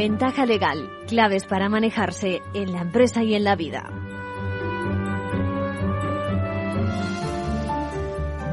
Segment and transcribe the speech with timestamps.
[0.00, 3.90] Ventaja legal, claves para manejarse en la empresa y en la vida.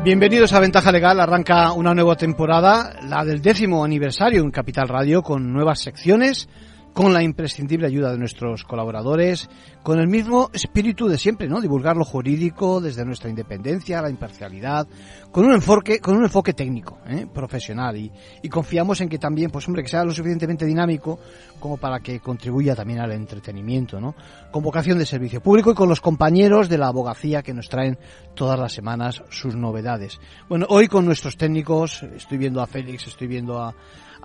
[0.04, 1.20] Bienvenidos a Ventaja Legal.
[1.20, 6.50] Arranca una nueva temporada, la del décimo aniversario en Capital Radio, con nuevas secciones,
[6.96, 9.50] con la imprescindible ayuda de nuestros colaboradores,
[9.84, 11.60] con el mismo espíritu de siempre, ¿no?
[11.60, 14.88] Divulgar lo jurídico desde nuestra independencia, la imparcialidad,
[15.30, 17.28] con un enfoque, con un enfoque técnico, ¿eh?
[17.32, 18.10] profesional y,
[18.42, 21.20] y, confiamos en que también, pues hombre, que sea lo suficientemente dinámico
[21.60, 24.16] como para que contribuya también al entretenimiento, ¿no?
[24.50, 28.00] Con vocación de servicio público y con los compañeros de la abogacía que nos traen
[28.36, 30.18] todas las semanas sus novedades.
[30.48, 33.76] Bueno, hoy con nuestros técnicos, estoy viendo a Félix, estoy viendo a,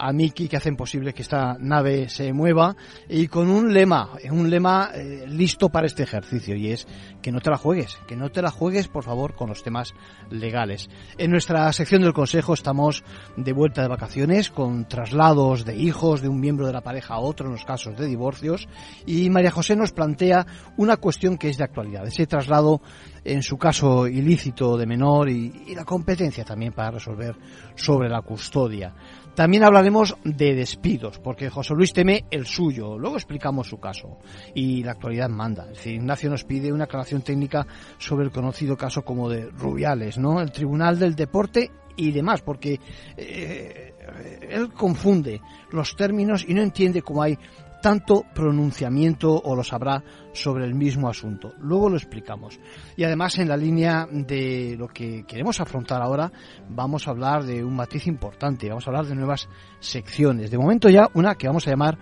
[0.01, 2.75] a Miki que hacen posible que esta nave se mueva
[3.09, 6.87] y con un lema, un lema eh, listo para este ejercicio y es
[7.21, 9.93] que no te la juegues, que no te la juegues por favor con los temas
[10.31, 10.89] legales.
[11.19, 13.05] En nuestra sección del consejo estamos
[13.37, 17.21] de vuelta de vacaciones con traslados de hijos de un miembro de la pareja a
[17.21, 18.69] otro en los casos de divorcios
[19.07, 20.47] y María José nos plantea
[20.79, 22.81] una cuestión que es de actualidad, ese traslado
[23.23, 27.37] en su caso ilícito de menor y la competencia también para resolver
[27.75, 28.95] sobre la custodia.
[29.41, 32.99] También hablaremos de despidos, porque José Luis teme el suyo.
[32.99, 34.19] Luego explicamos su caso.
[34.55, 35.63] Y la actualidad manda.
[35.63, 40.19] Es decir, Ignacio nos pide una aclaración técnica sobre el conocido caso como de Rubiales,
[40.19, 40.43] ¿no?
[40.43, 42.79] El Tribunal del Deporte y demás, porque
[43.17, 43.95] eh,
[44.43, 45.41] él confunde
[45.73, 47.39] los términos y no entiende cómo hay
[47.81, 51.55] tanto pronunciamiento o lo sabrá sobre el mismo asunto.
[51.59, 52.59] Luego lo explicamos.
[52.97, 56.31] Y además en la línea de lo que queremos afrontar ahora
[56.69, 59.49] vamos a hablar de un matiz importante, vamos a hablar de nuevas
[59.81, 60.51] secciones.
[60.51, 61.99] De momento ya una que vamos a llamar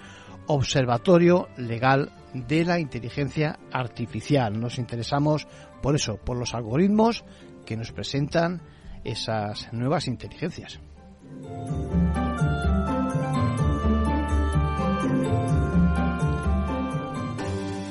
[0.47, 4.59] Observatorio Legal de la Inteligencia Artificial.
[4.59, 5.47] Nos interesamos
[5.83, 7.25] por eso, por los algoritmos
[7.67, 8.63] que nos presentan
[9.05, 10.81] esas nuevas inteligencias.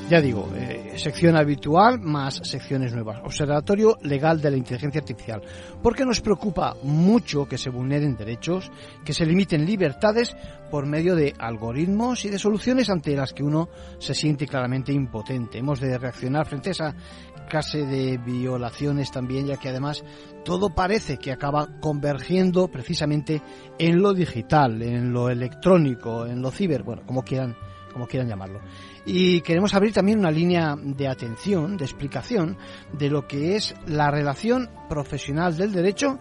[0.09, 3.19] Ya digo, eh, sección habitual más secciones nuevas.
[3.25, 5.41] Observatorio Legal de la Inteligencia Artificial.
[5.83, 8.71] Porque nos preocupa mucho que se vulneren derechos,
[9.03, 10.33] que se limiten libertades
[10.71, 13.67] por medio de algoritmos y de soluciones ante las que uno
[13.99, 15.57] se siente claramente impotente.
[15.57, 16.95] Hemos de reaccionar frente a esa
[17.49, 20.05] clase de violaciones también, ya que además
[20.45, 23.41] todo parece que acaba convergiendo precisamente
[23.77, 27.57] en lo digital, en lo electrónico, en lo ciber, bueno, como quieran
[27.97, 28.61] como quieran llamarlo.
[29.07, 32.55] Y queremos abrir también una línea de atención, de explicación
[32.93, 36.19] de lo que es la relación profesional del derecho,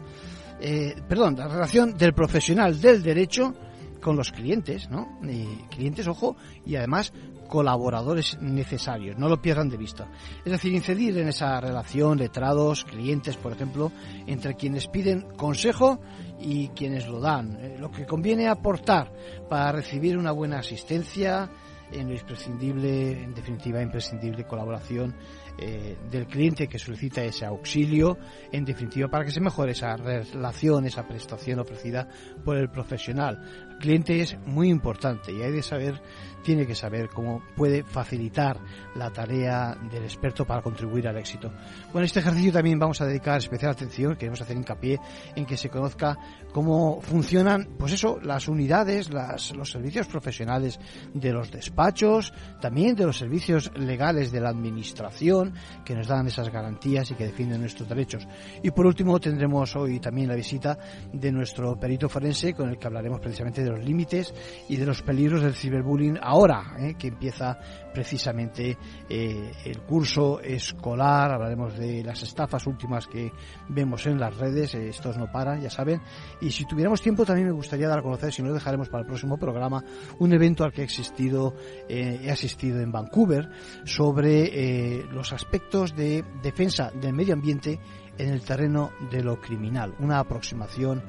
[0.58, 3.54] eh, perdón, la relación del profesional del derecho
[4.00, 5.18] con los clientes, ¿no?
[5.22, 7.12] Y clientes, ojo, y además
[7.46, 10.08] colaboradores necesarios, no lo pierdan de vista.
[10.44, 13.92] Es decir, incidir en esa relación, letrados, clientes, por ejemplo,
[14.26, 16.00] entre quienes piden consejo
[16.40, 17.56] y quienes lo dan.
[17.60, 19.12] Eh, lo que conviene aportar
[19.48, 21.48] para recibir una buena asistencia,
[21.92, 25.14] en lo imprescindible, en definitiva, imprescindible colaboración
[25.58, 28.18] eh, del cliente que solicita ese auxilio,
[28.52, 32.08] en definitiva, para que se mejore esa relación, esa prestación ofrecida
[32.44, 33.66] por el profesional.
[33.70, 36.00] El cliente es muy importante y hay de saber,
[36.42, 38.58] tiene que saber cómo puede facilitar
[38.94, 41.52] la tarea del experto para contribuir al éxito.
[41.92, 44.98] Bueno, este ejercicio también vamos a dedicar especial atención, queremos hacer hincapié
[45.34, 46.16] en que se conozca
[46.52, 50.78] cómo funcionan, pues eso, las unidades, los servicios profesionales
[51.12, 55.45] de los despachos, también de los servicios legales de la administración,
[55.84, 58.26] que nos dan esas garantías y que defienden nuestros derechos.
[58.62, 60.78] Y por último tendremos hoy también la visita
[61.12, 64.34] de nuestro perito forense con el que hablaremos precisamente de los límites
[64.68, 66.94] y de los peligros del ciberbullying ahora, ¿eh?
[66.98, 67.58] que empieza
[67.96, 68.76] precisamente
[69.08, 73.32] eh, el curso escolar, hablaremos de las estafas últimas que
[73.70, 76.02] vemos en las redes, eh, estos no paran, ya saben,
[76.42, 79.06] y si tuviéramos tiempo también me gustaría dar a conocer, si no dejaremos para el
[79.06, 79.82] próximo programa,
[80.18, 81.54] un evento al que he existido,
[81.88, 83.48] eh, he asistido en Vancouver
[83.86, 87.80] sobre los aspectos de defensa del medio ambiente
[88.18, 91.02] en el terreno de lo criminal, una aproximación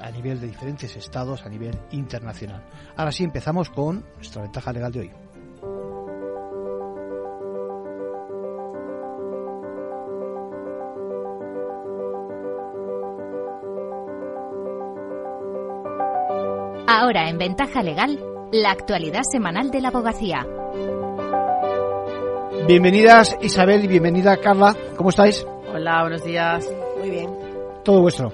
[0.00, 2.64] a nivel de diferentes estados, a nivel internacional.
[2.96, 5.10] Ahora sí empezamos con nuestra ventaja legal de hoy.
[16.96, 18.20] Ahora en Ventaja Legal,
[18.52, 20.46] la actualidad semanal de la abogacía.
[22.68, 25.44] Bienvenidas Isabel y bienvenida Carla, ¿cómo estáis?
[25.74, 26.72] Hola, buenos días.
[27.00, 27.36] Muy bien.
[27.82, 28.32] Todo vuestro.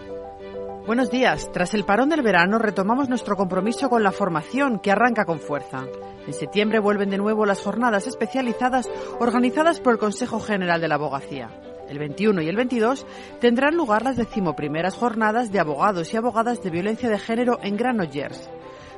[0.87, 1.51] Buenos días.
[1.55, 5.87] Tras el parón del verano retomamos nuestro compromiso con la formación que arranca con fuerza.
[6.27, 8.91] En septiembre vuelven de nuevo las jornadas especializadas
[9.21, 11.49] organizadas por el Consejo General de la Abogacía.
[11.91, 13.05] El 21 y el 22
[13.41, 18.49] tendrán lugar las decimoprimeras jornadas de abogados y abogadas de violencia de género en Granollers.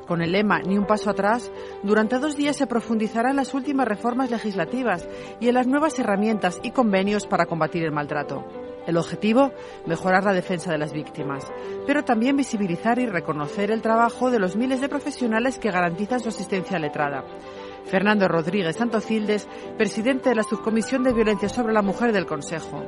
[0.06, 1.50] Con el lema Ni un paso atrás,
[1.82, 5.08] durante dos días se profundizará en las últimas reformas legislativas
[5.40, 8.44] y en las nuevas herramientas y convenios para combatir el maltrato.
[8.86, 9.52] El objetivo,
[9.86, 11.46] mejorar la defensa de las víctimas,
[11.86, 16.28] pero también visibilizar y reconocer el trabajo de los miles de profesionales que garantizan su
[16.28, 17.24] asistencia letrada.
[17.86, 22.84] Fernando Rodríguez Santocildes, presidente de la Subcomisión de Violencia sobre la Mujer del Consejo.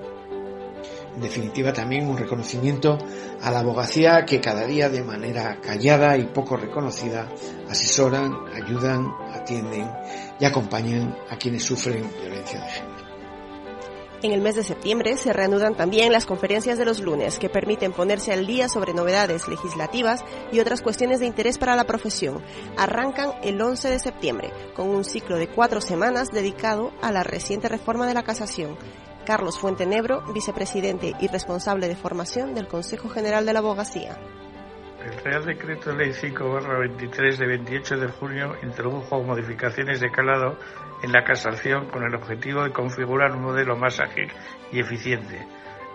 [1.15, 2.99] En definitiva, también un reconocimiento
[3.41, 7.29] a la abogacía que cada día de manera callada y poco reconocida
[7.69, 9.89] asesoran, ayudan, atienden
[10.41, 12.94] y acompañan a quienes sufren violencia de género.
[14.25, 17.93] En el mes de septiembre se reanudan también las conferencias de los lunes que permiten
[17.93, 22.43] ponerse al día sobre novedades legislativas y otras cuestiones de interés para la profesión.
[22.79, 27.69] Arrancan el 11 de septiembre con un ciclo de cuatro semanas dedicado a la reciente
[27.69, 28.79] reforma de la casación.
[29.27, 34.19] Carlos Fuentenebro, vicepresidente y responsable de formación del Consejo General de la Abogacía.
[35.05, 40.57] El Real Decreto Ley 5-23 de 28 de junio introdujo modificaciones de calado
[41.05, 44.33] en la casación con el objetivo de configurar un modelo más ágil
[44.73, 45.47] y eficiente.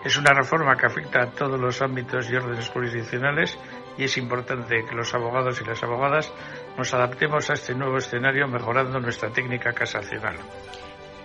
[0.04, 3.58] Es una reforma que afecta a todos los ámbitos y órdenes jurisdiccionales
[3.98, 6.32] y es importante que los abogados y las abogadas
[6.78, 10.36] nos adaptemos a este nuevo escenario mejorando nuestra técnica casacional.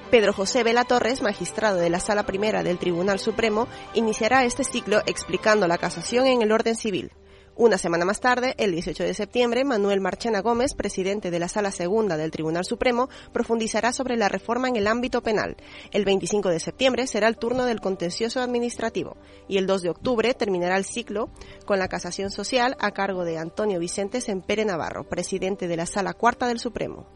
[0.10, 5.02] Pedro José Vela Torres, magistrado de la Sala Primera del Tribunal Supremo, iniciará este ciclo
[5.06, 7.12] explicando la casación en el orden civil.
[7.58, 11.72] Una semana más tarde, el 18 de septiembre, Manuel Marchena Gómez, presidente de la Sala
[11.72, 15.56] Segunda del Tribunal Supremo, profundizará sobre la reforma en el ámbito penal.
[15.92, 19.16] El 25 de septiembre será el turno del contencioso administrativo
[19.48, 21.30] y el 2 de octubre terminará el ciclo
[21.66, 26.14] con la casación social a cargo de Antonio Vicente Sempere Navarro, presidente de la Sala
[26.14, 27.08] Cuarta del Supremo.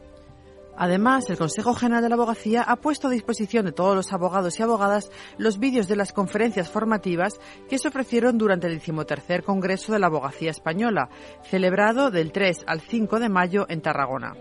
[0.80, 4.58] Además, el Consejo General de la Abogacía ha puesto a disposición de todos los abogados
[4.58, 7.34] y abogadas los vídeos de las conferencias formativas
[7.70, 11.10] que se ofrecieron durante el decimotercer Congreso de la Abogacía Española,
[11.44, 14.36] celebrado del 3 al 5 de mayo en Tarragona.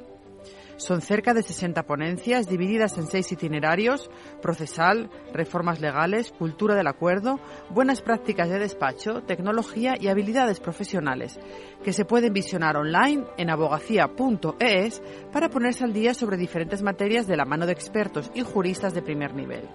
[0.79, 4.09] Son cerca de 60 ponencias divididas en seis itinerarios,
[4.41, 11.41] procesal, reformas legales, cultura del acuerdo, buenas prácticas de despacho, tecnología y habilidades profesionales,
[11.83, 15.03] que se pueden visionar online en abogacía.es
[15.33, 19.03] para ponerse al día sobre diferentes materias de la mano de expertos y juristas de
[19.03, 19.69] primer nivel.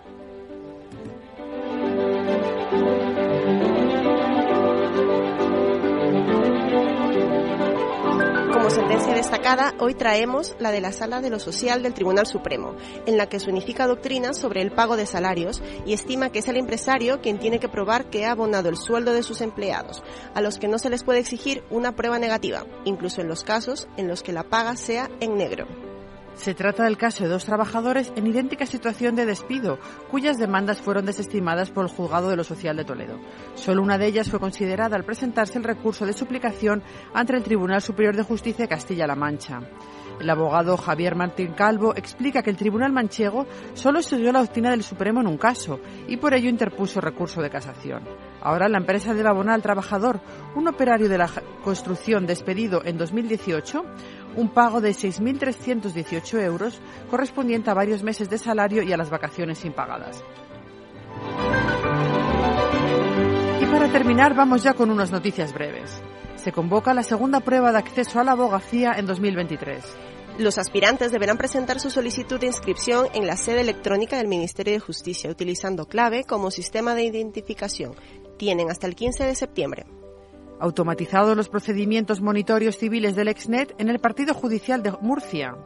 [8.74, 12.75] Sentencia destacada, hoy traemos la de la Sala de lo Social del Tribunal Supremo,
[13.06, 16.48] en la que se unifica doctrina sobre el pago de salarios y estima que es
[16.48, 20.04] el empresario quien tiene que probar que ha abonado el sueldo de sus empleados,
[20.34, 23.88] a los que no se les puede exigir una prueba negativa, incluso en los casos
[23.96, 25.93] en los que la paga sea en negro.
[26.36, 29.78] Se trata del caso de dos trabajadores en idéntica situación de despido,
[30.10, 33.20] cuyas demandas fueron desestimadas por el Juzgado de lo Social de Toledo.
[33.56, 36.82] Solo una de ellas fue considerada al presentarse el recurso de suplicación
[37.14, 39.62] ante el Tribunal Superior de Justicia de Castilla-La Mancha.
[40.20, 44.84] El abogado Javier Martín Calvo explica que el Tribunal Manchego solo siguió la doctrina del
[44.84, 48.04] Supremo en un caso y por ello interpuso recurso de casación.
[48.42, 50.20] Ahora la empresa debe abonar al trabajador,
[50.56, 51.30] un operario de la
[51.64, 53.84] construcción despedido en 2018,
[54.36, 59.63] un pago de 6.318 euros correspondiente a varios meses de salario y a las vacaciones
[59.66, 60.24] impagadas.
[63.62, 66.02] Y para terminar vamos ya con unas noticias breves
[66.44, 69.82] se convoca la segunda prueba de acceso a la abogacía en 2023.
[70.40, 74.80] Los aspirantes deberán presentar su solicitud de inscripción en la sede electrónica del Ministerio de
[74.80, 77.96] Justicia utilizando clave como sistema de identificación.
[78.38, 79.86] Tienen hasta el 15 de septiembre
[80.63, 85.58] automatizados los procedimientos monitorios civiles del Exnet en el Partido Judicial de Murcia.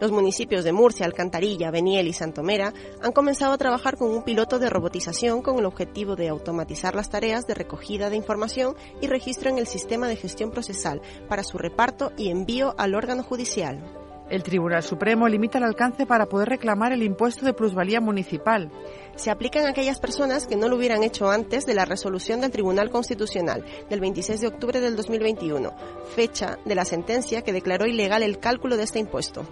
[0.00, 2.72] Los municipios de Murcia, Alcantarilla, Beniel y Santomera
[3.02, 7.10] han comenzado a trabajar con un piloto de robotización con el objetivo de automatizar las
[7.10, 11.58] tareas de recogida de información y registro en el sistema de gestión procesal para su
[11.58, 13.84] reparto y envío al órgano judicial.
[14.28, 18.72] El Tribunal Supremo limita el alcance para poder reclamar el impuesto de plusvalía municipal.
[19.16, 22.50] Se aplican a aquellas personas que no lo hubieran hecho antes de la resolución del
[22.50, 25.72] Tribunal Constitucional del 26 de octubre del 2021,
[26.14, 29.46] fecha de la sentencia que declaró ilegal el cálculo de este impuesto.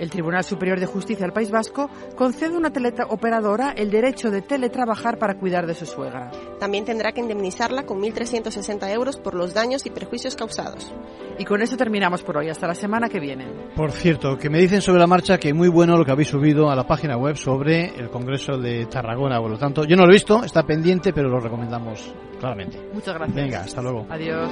[0.00, 4.40] El Tribunal Superior de Justicia del País Vasco concede a una teleoperadora el derecho de
[4.40, 6.30] teletrabajar para cuidar de su suegra.
[6.58, 10.90] También tendrá que indemnizarla con 1.360 euros por los daños y perjuicios causados.
[11.38, 12.48] Y con eso terminamos por hoy.
[12.48, 13.46] Hasta la semana que viene.
[13.76, 16.70] Por cierto, que me dicen sobre la marcha que muy bueno lo que habéis subido
[16.70, 19.38] a la página web sobre el Congreso de Tarragona.
[19.38, 22.78] Por lo tanto, yo no lo he visto, está pendiente, pero lo recomendamos claramente.
[22.94, 23.36] Muchas gracias.
[23.36, 24.06] Venga, hasta luego.
[24.08, 24.50] Adiós.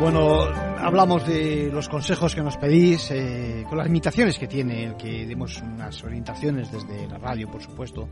[0.00, 0.44] Bueno,
[0.78, 5.26] hablamos de los consejos que nos pedís, eh, con las limitaciones que tiene el que
[5.26, 8.08] demos unas orientaciones desde la radio, por supuesto.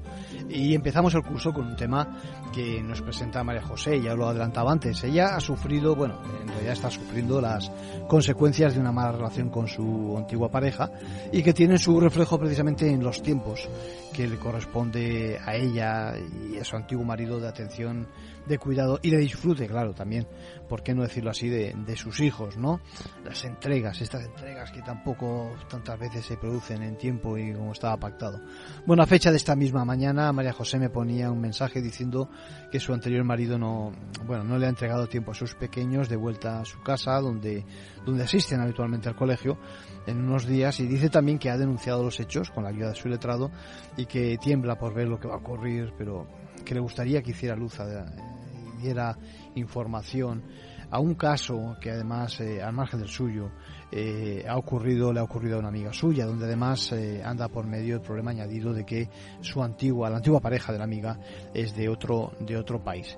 [0.48, 2.18] Y empezamos el curso con un tema
[2.52, 5.04] que nos presenta María José, ya lo adelantaba antes.
[5.04, 7.70] Ella ha sufrido, bueno, en realidad está sufriendo las
[8.08, 10.90] consecuencias de una mala relación con su antigua pareja
[11.32, 13.68] y que tiene su reflejo precisamente en los tiempos
[14.12, 16.14] que le corresponde a ella
[16.50, 18.08] y a su antiguo marido de atención,
[18.46, 20.26] de cuidado y de disfrute, claro, también,
[20.68, 22.80] ¿por qué no decirlo así, de, de sus hijos, ¿no?
[23.24, 27.96] Las entregas, estas entregas que tampoco tantas veces se producen en tiempo y como estaba
[27.96, 28.40] pactado.
[28.86, 32.28] Bueno, a fecha de esta misma mañana, María José me ponía un mensaje diciendo
[32.70, 33.92] que su anterior marido no,
[34.26, 37.64] bueno, no le ha entregado tiempo a sus pequeños de vuelta a su casa, donde,
[38.04, 39.58] donde asisten habitualmente al colegio,
[40.06, 42.94] en unos días y dice también que ha denunciado los hechos con la ayuda de
[42.94, 43.50] su letrado
[43.96, 46.26] y que tiembla por ver lo que va a ocurrir, pero
[46.64, 48.35] que le gustaría que hiciera luz y
[48.76, 49.16] diera
[49.54, 50.42] información
[50.90, 53.50] a un caso que además, eh, al margen del suyo,
[53.90, 57.66] eh, ha ocurrido, le ha ocurrido a una amiga suya, donde además eh, anda por
[57.66, 59.08] medio el problema añadido de que
[59.40, 61.18] su antigua, la antigua pareja de la amiga
[61.54, 63.16] es de otro, de otro país.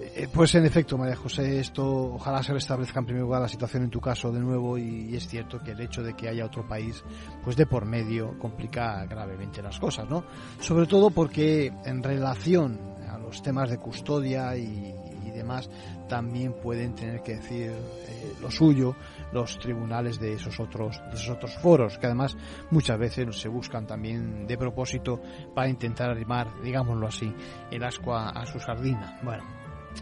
[0.00, 3.82] Eh, pues en efecto, María José, esto ojalá se restablezca en primer lugar la situación
[3.82, 6.44] en tu caso de nuevo y, y, es cierto que el hecho de que haya
[6.44, 7.02] otro país,
[7.42, 10.24] pues de por medio complica gravemente las cosas, ¿no?
[10.60, 12.78] Sobre todo porque en relación
[13.28, 14.94] los temas de custodia y,
[15.34, 15.70] demás,
[16.08, 18.96] también pueden tener que decir eh, lo suyo
[19.30, 22.36] los tribunales de esos otros de esos otros foros que además
[22.70, 25.20] muchas veces se buscan también de propósito
[25.54, 27.32] para intentar arrimar digámoslo así
[27.70, 29.20] el ascua a su sardina.
[29.22, 29.44] Bueno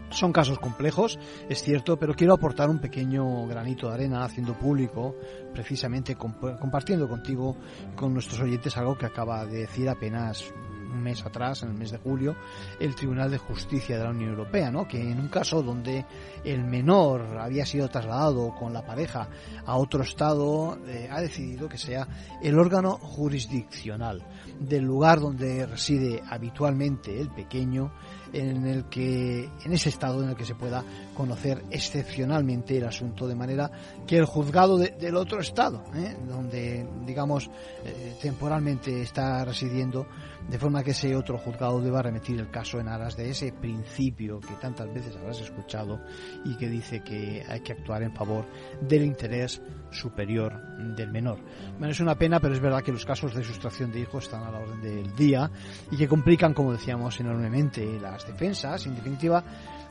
[0.09, 1.19] son casos complejos,
[1.49, 5.15] es cierto, pero quiero aportar un pequeño granito de arena haciendo público,
[5.53, 7.57] precisamente comp compartiendo contigo,
[7.95, 10.53] con nuestros oyentes, algo que acaba de decir apenas
[10.91, 12.35] un mes atrás, en el mes de julio,
[12.79, 14.87] el Tribunal de Justicia de la Unión Europea, ¿no?
[14.87, 16.05] que en un caso donde
[16.43, 19.29] el menor había sido trasladado con la pareja
[19.65, 22.07] a otro estado, eh, ha decidido que sea
[22.41, 24.23] el órgano jurisdiccional
[24.59, 27.91] del lugar donde reside habitualmente el pequeño,
[28.33, 30.83] en el que en ese estado en el que se pueda
[31.17, 33.71] conocer excepcionalmente el asunto de manera
[34.05, 36.15] que el juzgado de, del otro estado ¿eh?
[36.29, 37.49] donde digamos
[37.83, 40.05] eh, temporalmente está residiendo
[40.47, 44.39] de forma que ese otro juzgado deba remitir el caso en aras de ese principio
[44.39, 45.99] que tantas veces habrás escuchado
[46.45, 48.45] y que dice que hay que actuar en favor
[48.79, 49.59] del interés
[49.89, 50.53] superior
[50.95, 51.39] del menor.
[51.77, 54.43] Bueno, es una pena, pero es verdad que los casos de sustracción de hijos están
[54.43, 55.49] a la orden del día
[55.91, 58.85] y que complican, como decíamos, enormemente las defensas.
[58.85, 59.43] En definitiva,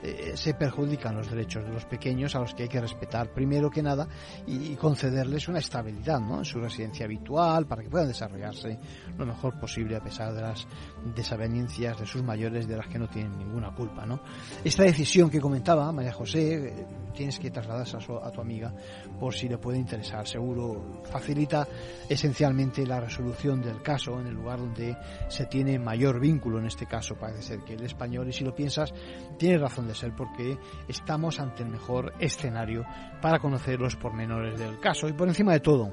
[0.06, 3.70] eh, se perjudican los derechos de los pequeños a los que hay que respetar primero
[3.70, 4.06] que nada
[4.46, 6.38] y, y concederles una estabilidad ¿no?
[6.38, 8.78] en su residencia habitual para que puedan desarrollarse
[9.16, 10.66] lo mejor posible a pesar de las
[11.14, 14.06] desavenencias de sus mayores de las que no tienen ninguna culpa.
[14.06, 14.20] ¿no?
[14.64, 18.72] Esta decisión que comentaba María José, eh, tienes que trasladarse a, su, a tu amiga
[19.18, 20.26] por si le puede interesar.
[20.26, 21.66] Seguro facilita
[22.08, 24.96] esencialmente la resolución del caso en el lugar donde
[25.28, 26.58] se tiene mayor vínculo.
[26.58, 28.92] En este caso parece ser que el español, y si lo piensas,
[29.38, 30.58] tiene razón de ser porque
[30.88, 32.84] estamos ante el mejor escenario
[33.20, 35.08] para conocer los pormenores del caso.
[35.08, 35.92] Y por encima de todo,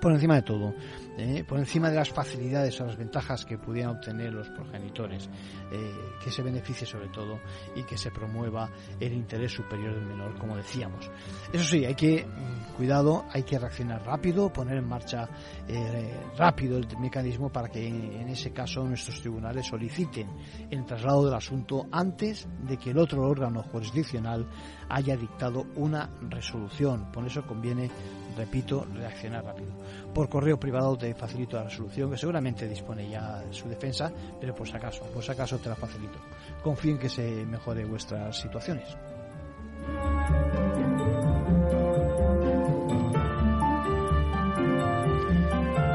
[0.00, 0.74] por encima de todo,
[1.18, 5.28] eh, por encima de las facilidades o las ventajas que pudieran obtener los progenitores,
[5.72, 5.92] eh,
[6.22, 7.38] que se beneficie sobre todo
[7.76, 11.10] y que se promueva el interés superior del menor, como decíamos.
[11.52, 15.28] Eso sí, hay que, mm, cuidado, hay que reaccionar rápido, poner en marcha
[15.68, 20.28] eh, rápido el mecanismo para que en ese caso nuestros tribunales soliciten
[20.70, 24.48] el traslado del asunto antes de que el otro órgano jurisdiccional
[24.88, 27.10] haya dictado una resolución.
[27.12, 27.90] Por eso conviene,
[28.40, 29.70] repito, reaccionar rápido.
[30.14, 34.54] Por correo privado te facilito la resolución, que seguramente dispone ya de su defensa, pero
[34.54, 36.18] por si acaso, por si acaso te la facilito.
[36.62, 38.96] Confío en que se mejore vuestras situaciones.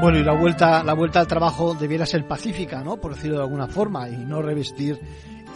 [0.00, 2.98] Bueno, y la vuelta, la vuelta al trabajo debiera ser pacífica, ¿no?
[2.98, 5.00] Por decirlo de alguna forma, y no revestir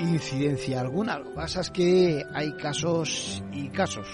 [0.00, 1.18] incidencia alguna.
[1.18, 4.08] Lo que pasa es que hay casos y casos.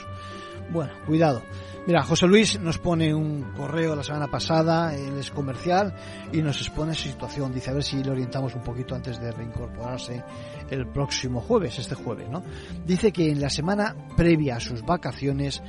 [0.71, 1.42] Bueno, cuidado.
[1.87, 5.95] Mira, José Luis nos pone un correo la semana pasada, él es comercial
[6.33, 7.55] y nos expone su situación.
[7.55, 10.21] Dice a ver si le orientamos un poquito antes de reincorporarse
[10.69, 12.43] el próximo jueves, este jueves, ¿no?
[12.85, 15.62] Dice que en la semana previa a sus vacaciones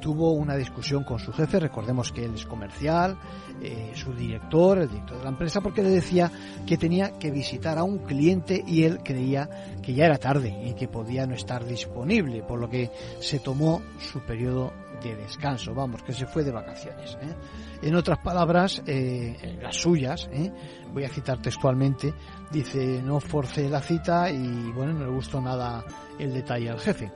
[0.00, 3.18] tuvo una discusión con su jefe, recordemos que él es comercial,
[3.60, 6.30] eh, su director, el director de la empresa, porque le decía
[6.66, 9.48] que tenía que visitar a un cliente y él creía
[9.82, 13.82] que ya era tarde y que podía no estar disponible, por lo que se tomó
[13.98, 14.72] su periodo
[15.10, 17.16] de descanso, vamos, que se fue de vacaciones.
[17.20, 17.34] ¿eh?
[17.82, 20.52] En otras palabras, eh, las suyas, ¿eh?
[20.92, 22.14] voy a citar textualmente,
[22.50, 25.84] dice, no forcé la cita y bueno, no le gustó nada
[26.18, 27.10] el detalle al jefe.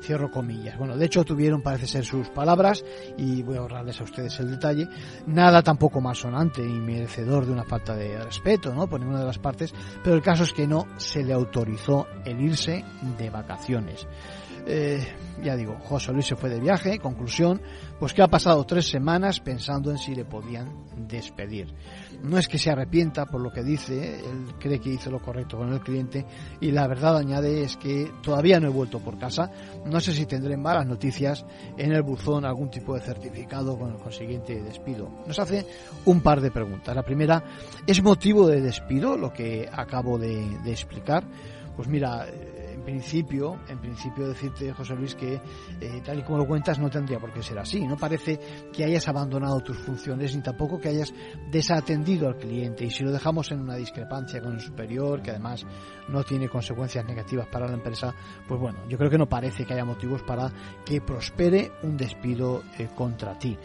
[0.00, 0.78] Cierro comillas.
[0.78, 2.84] Bueno, de hecho tuvieron, parece ser sus palabras,
[3.16, 4.86] y voy a ahorrarles a ustedes el detalle,
[5.26, 8.86] nada tampoco malsonante y merecedor de una falta de respeto, ¿no?
[8.86, 12.40] Por ninguna de las partes, pero el caso es que no se le autorizó el
[12.40, 12.84] irse
[13.18, 14.06] de vacaciones.
[14.66, 15.06] Eh,
[15.42, 17.60] ya digo, José Luis se fue de viaje, conclusión,
[17.98, 21.74] pues que ha pasado tres semanas pensando en si le podían despedir.
[22.22, 25.58] No es que se arrepienta por lo que dice, él cree que hizo lo correcto
[25.58, 26.24] con el cliente
[26.60, 29.50] y la verdad añade es que todavía no he vuelto por casa,
[29.84, 31.44] no sé si tendré malas noticias
[31.76, 35.10] en el buzón algún tipo de certificado con el consiguiente despido.
[35.26, 35.66] Nos hace
[36.06, 36.94] un par de preguntas.
[36.96, 37.44] La primera,
[37.86, 41.24] ¿es motivo de despido lo que acabo de, de explicar?
[41.76, 42.24] Pues mira,
[42.84, 45.40] principio, en principio decirte, José Luis, que
[45.80, 47.86] eh, tal y como lo cuentas no tendría por qué ser así.
[47.86, 48.38] No parece
[48.72, 51.12] que hayas abandonado tus funciones ni tampoco que hayas
[51.50, 52.84] desatendido al cliente.
[52.84, 55.66] Y si lo dejamos en una discrepancia con el superior, que además
[56.08, 58.14] no tiene consecuencias negativas para la empresa,
[58.46, 60.52] pues bueno, yo creo que no parece que haya motivos para
[60.84, 63.56] que prospere un despido eh, contra ti.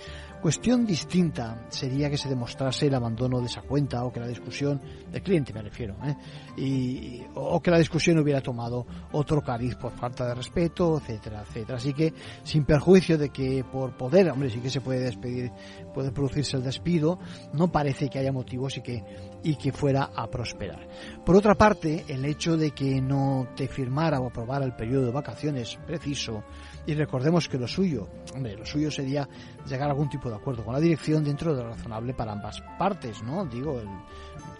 [0.42, 4.80] Cuestión distinta sería que se demostrase el abandono de esa cuenta o que la discusión
[5.12, 6.16] del cliente, me refiero, ¿eh?
[6.56, 11.78] y, o que la discusión hubiera tomado otro cariz por falta de respeto, etcétera, etcétera.
[11.78, 15.52] Así que, sin perjuicio de que por poder, hombre, sí que se puede despedir,
[15.94, 17.20] puede producirse el despido,
[17.52, 19.04] no parece que haya motivos y que,
[19.44, 20.88] y que fuera a prosperar.
[21.26, 25.12] Por otra parte, el hecho de que no te firmara o aprobara el periodo de
[25.12, 26.46] vacaciones preciso,
[26.90, 29.30] y recordemos que lo suyo, hombre, lo suyo sería
[29.68, 32.64] llegar a algún tipo de acuerdo con la dirección dentro de lo razonable para ambas
[32.80, 33.46] partes, ¿no?
[33.46, 33.80] Digo,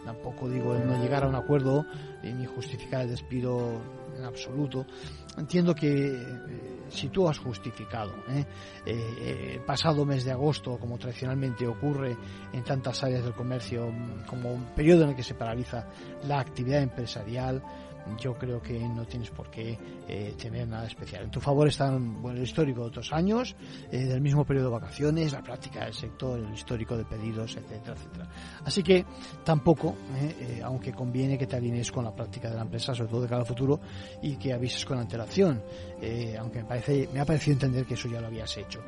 [0.06, 1.88] tampoco digo el no llegar a un acuerdo
[2.22, 3.82] ni justificar el despido
[4.16, 4.86] en absoluto.
[5.40, 8.46] Entiendo que eh, si tú has justificado ¿eh?
[8.86, 12.16] Eh, el pasado mes de agosto, como tradicionalmente ocurre
[12.54, 13.92] en tantas áreas del comercio,
[14.28, 15.88] como un periodo en el que se paraliza
[16.28, 17.64] la actividad empresarial,
[18.18, 21.24] yo creo que no tienes por qué eh, tener nada especial.
[21.24, 23.56] En tu favor están bueno, el histórico de otros años,
[23.92, 27.96] eh, del mismo periodo de vacaciones, la práctica del sector, el histórico de pedidos, etcétera,
[27.96, 28.30] etcétera.
[28.66, 29.06] Así que
[29.44, 33.22] tampoco, eh, aunque conviene que te alinees con la práctica de la empresa, sobre todo
[33.22, 33.80] de cara al futuro,
[34.22, 35.62] y que avises con antelación,
[36.40, 38.82] aunque me, parece, me ha parecido entender que eso ya lo habías hecho.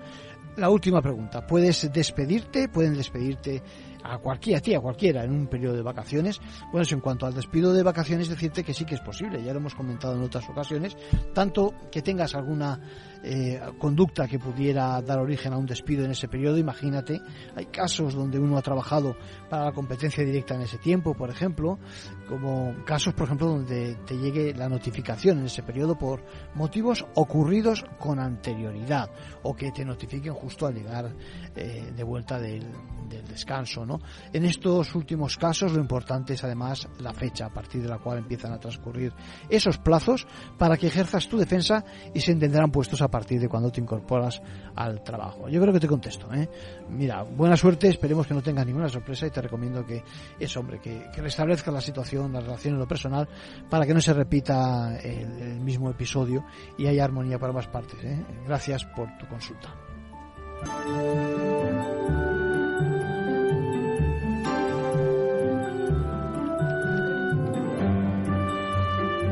[0.58, 2.67] La última pregunta, ¿puedes despedirte?
[2.67, 3.62] ¿Pueden despedirte
[4.03, 6.39] a cualquiera, a ti, a cualquiera, en un periodo de vacaciones.
[6.71, 9.59] Bueno, en cuanto al despido de vacaciones, decirte que sí que es posible, ya lo
[9.59, 10.97] hemos comentado en otras ocasiones,
[11.33, 12.79] tanto que tengas alguna
[13.23, 16.57] eh, conducta que pudiera dar origen a un despido en ese periodo.
[16.57, 17.21] Imagínate,
[17.55, 19.15] hay casos donde uno ha trabajado
[19.49, 21.79] para la competencia directa en ese tiempo, por ejemplo,
[22.27, 26.23] como casos, por ejemplo, donde te llegue la notificación en ese periodo por
[26.55, 29.10] motivos ocurridos con anterioridad
[29.43, 31.13] o que te notifiquen justo al llegar
[31.55, 32.65] eh, de vuelta del,
[33.27, 33.86] descanso.
[33.86, 33.99] ¿no?
[34.31, 38.19] En estos últimos casos lo importante es además la fecha a partir de la cual
[38.19, 39.13] empiezan a transcurrir
[39.49, 40.25] esos plazos
[40.57, 44.41] para que ejerzas tu defensa y se entenderán puestos a partir de cuando te incorporas
[44.76, 45.50] al trabajo.
[45.50, 46.34] Yo creo que te contesto.
[46.34, 46.50] ¿eh?
[46.89, 50.04] Mira, buena suerte, esperemos que no tengas ninguna sorpresa y te recomiendo que
[50.39, 53.28] es hombre, que, que restablezca la situación, la relación en lo personal
[53.69, 56.45] para que no se repita el, mismo episodio
[56.78, 58.02] y haya armonía para ambas partes.
[58.04, 58.26] ¿eh?
[58.45, 59.69] Gracias por tu consulta.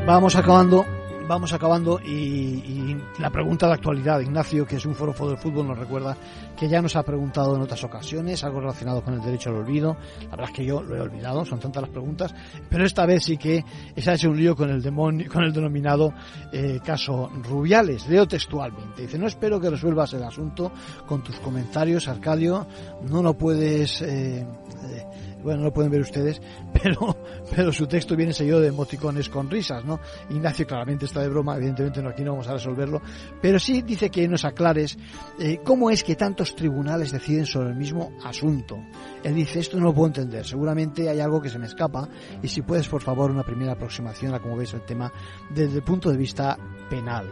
[0.06, 0.84] Vamos acabando
[1.30, 5.78] vamos acabando y, la pregunta de actualidad, Ignacio, que es un foro del fútbol, nos
[5.78, 6.16] recuerda
[6.58, 9.96] que ya nos ha preguntado en otras ocasiones algo relacionado con el derecho al olvido.
[10.24, 12.34] La verdad es que yo lo he olvidado, son tantas las preguntas,
[12.68, 13.64] pero esta vez sí que
[13.96, 16.12] se ha hecho un lío con el demonio, con el denominado
[16.52, 18.08] eh, caso Rubiales.
[18.08, 19.02] Leo textualmente.
[19.02, 20.72] Dice, no espero que resuelvas el asunto
[21.06, 22.66] con tus comentarios, Arcadio.
[23.08, 24.02] No lo puedes...
[24.02, 24.44] Eh,
[24.82, 25.06] eh,
[25.42, 26.40] bueno, no lo pueden ver ustedes,
[26.82, 27.16] pero,
[27.54, 30.00] pero su texto viene seguido de emoticones con risas, ¿no?
[30.30, 33.02] Ignacio claramente está de broma, evidentemente no, aquí no vamos a resolverlo,
[33.40, 34.98] pero sí dice que nos aclares
[35.38, 38.78] eh, cómo es que tantos tribunales deciden sobre el mismo asunto.
[39.22, 42.08] Él dice, esto no lo puedo entender, seguramente hay algo que se me escapa,
[42.42, 45.12] y si puedes, por favor, una primera aproximación a cómo ves el tema
[45.50, 47.30] desde el punto de vista penal.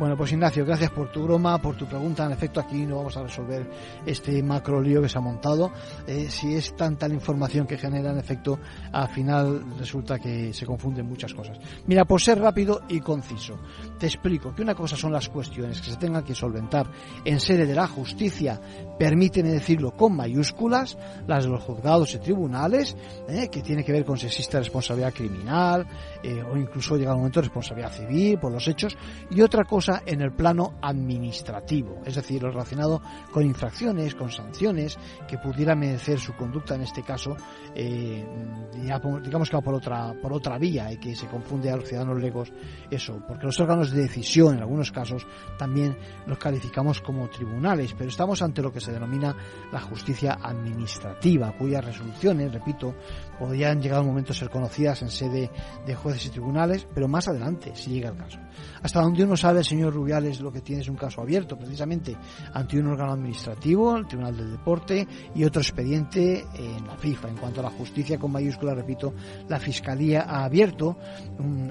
[0.00, 2.24] Bueno, pues Ignacio, gracias por tu broma, por tu pregunta.
[2.24, 3.70] En efecto, aquí no vamos a resolver
[4.06, 5.70] este macro lío que se ha montado.
[6.06, 8.58] Eh, si es tanta la información que genera, en efecto,
[8.92, 11.58] al final resulta que se confunden muchas cosas.
[11.84, 13.58] Mira, por ser rápido y conciso,
[13.98, 16.86] te explico que una cosa son las cuestiones que se tengan que solventar
[17.26, 18.58] en sede de la justicia,
[18.98, 22.96] permíteme decirlo con mayúsculas, las de los juzgados y tribunales,
[23.28, 25.86] eh, que tiene que ver con si existe responsabilidad criminal
[26.22, 28.96] eh, o incluso llega un momento responsabilidad civil por los hechos,
[29.30, 33.00] y otra cosa en el plano administrativo, es decir, lo relacionado
[33.32, 37.36] con infracciones, con sanciones que pudiera merecer su conducta en este caso,
[37.74, 38.26] eh,
[38.74, 42.20] digamos que va por otra, por otra vía y que se confunde a los ciudadanos
[42.20, 42.52] legos
[42.90, 45.26] eso, porque los órganos de decisión en algunos casos
[45.58, 49.34] también los calificamos como tribunales, pero estamos ante lo que se denomina
[49.72, 52.94] la justicia administrativa, cuyas resoluciones, repito,
[53.38, 55.50] podrían llegar a un momento a ser conocidas en sede
[55.86, 55.94] de
[56.26, 58.38] y tribunales, pero más adelante, si llega el caso.
[58.82, 62.16] Hasta donde uno sabe, señor Rubiales, lo que tiene es un caso abierto, precisamente
[62.52, 67.28] ante un órgano administrativo, el Tribunal del Deporte, y otro expediente en la FIFA.
[67.28, 69.14] En cuanto a la justicia con mayúscula, repito,
[69.48, 70.96] la Fiscalía ha abierto,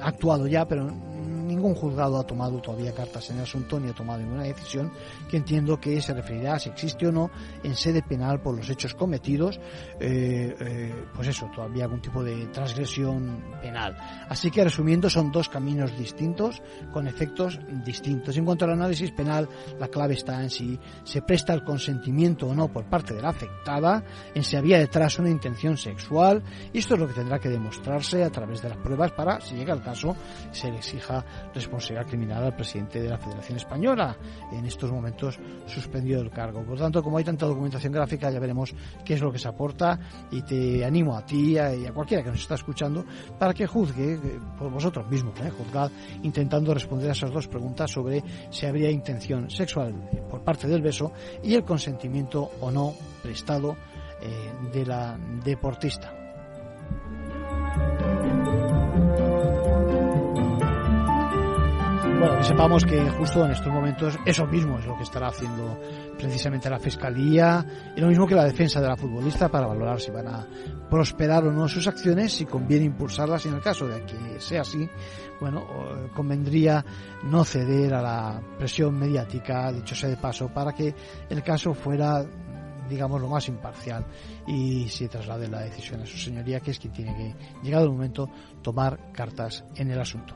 [0.02, 0.88] ha actuado ya, pero
[1.60, 4.92] ningún juzgado ha tomado todavía cartas en el asunto ni ha tomado ninguna decisión
[5.30, 7.30] que entiendo que se referirá a si existe o no
[7.64, 9.60] en sede penal por los hechos cometidos,
[10.00, 13.98] eh, eh, pues eso, todavía algún tipo de transgresión penal.
[14.30, 16.62] Así que resumiendo, son dos caminos distintos
[16.94, 18.38] con efectos distintos.
[18.38, 22.56] En cuanto al análisis penal, la clave está en si se presta el consentimiento o
[22.56, 26.42] no por parte de la afectada, en si había detrás una intención sexual,
[26.72, 29.56] y esto es lo que tendrá que demostrarse a través de las pruebas para, si
[29.56, 30.16] llega el caso,
[30.52, 34.16] se le exija responsabilidad criminal al presidente de la Federación Española,
[34.52, 36.64] en estos momentos suspendido del cargo.
[36.64, 40.00] Por tanto, como hay tanta documentación gráfica, ya veremos qué es lo que se aporta
[40.32, 43.06] y te animo a ti y a cualquiera que nos está escuchando
[43.38, 45.50] para que juzgue eh, por vosotros mismos, ¿eh?
[45.50, 45.92] juzgad
[46.24, 49.94] intentando responder a esas dos preguntas sobre si habría intención sexual
[50.30, 51.12] por parte del beso
[51.44, 53.76] y el consentimiento o no prestado
[54.22, 56.19] eh, de la deportista.
[62.20, 65.80] Bueno, que sepamos que justo en estos momentos eso mismo es lo que estará haciendo
[66.18, 70.12] precisamente la Fiscalía y lo mismo que la defensa de la futbolista para valorar si
[70.12, 70.46] van a
[70.90, 74.62] prosperar o no sus acciones, si conviene impulsarlas y en el caso de que sea
[74.62, 74.86] así,
[75.40, 75.66] bueno,
[76.14, 76.84] convendría
[77.24, 80.94] no ceder a la presión mediática, dicho sea de paso, para que
[81.30, 82.26] el caso fuera
[82.90, 84.04] digamos, lo más imparcial
[84.46, 87.92] y se traslade la decisión a su señoría, que es quien tiene que, llegado el
[87.92, 88.30] momento,
[88.62, 90.36] tomar cartas en el asunto.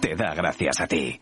[0.00, 1.20] te da gracias a ti.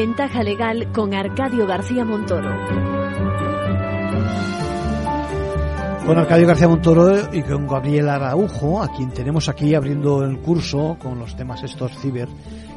[0.00, 2.48] Ventaja legal con Arcadio García Montoro.
[6.06, 10.96] Con Arcadio García Montoro y con Gabriel Araujo, a quien tenemos aquí abriendo el curso
[11.02, 12.28] con los temas estos ciber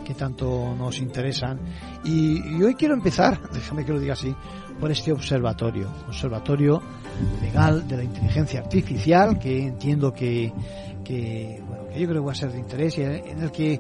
[0.04, 1.60] que tanto nos interesan.
[2.04, 4.36] Y, y hoy quiero empezar, déjame que lo diga así,
[4.80, 6.82] por este observatorio, observatorio
[7.40, 10.52] legal de la inteligencia artificial, que entiendo que,
[11.04, 13.80] que, bueno, que yo creo que va a ser de interés y en el que,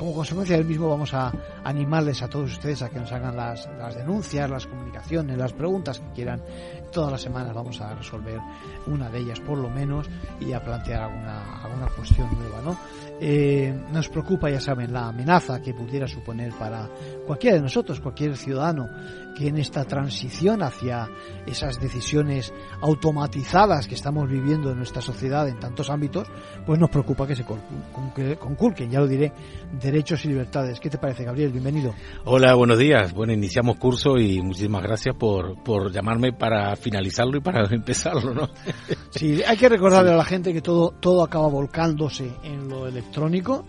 [0.00, 1.32] como consecuencia del mismo, vamos a
[1.64, 5.98] animarles a todos ustedes a que nos hagan las, las denuncias, las comunicaciones, las preguntas
[5.98, 6.42] que quieran.
[6.90, 8.38] Todas las semanas vamos a resolver
[8.86, 10.08] una de ellas, por lo menos,
[10.40, 12.76] y a plantear alguna, alguna cuestión nueva, ¿no?
[13.24, 16.88] Eh, nos preocupa, ya saben, la amenaza que pudiera suponer para
[17.24, 18.88] cualquiera de nosotros, cualquier ciudadano,
[19.36, 21.08] que en esta transición hacia
[21.46, 26.28] esas decisiones automatizadas que estamos viviendo en nuestra sociedad en tantos ámbitos,
[26.66, 29.32] pues nos preocupa que se conculquen, ya lo diré,
[29.80, 30.80] derechos y libertades.
[30.80, 31.51] ¿Qué te parece, Gabriel?
[31.52, 31.94] Bienvenido.
[32.24, 33.12] Hola, buenos días.
[33.12, 38.48] Bueno, iniciamos curso y muchísimas gracias por, por llamarme para finalizarlo y para empezarlo, ¿no?
[39.10, 43.66] Sí, hay que recordarle a la gente que todo, todo acaba volcándose en lo electrónico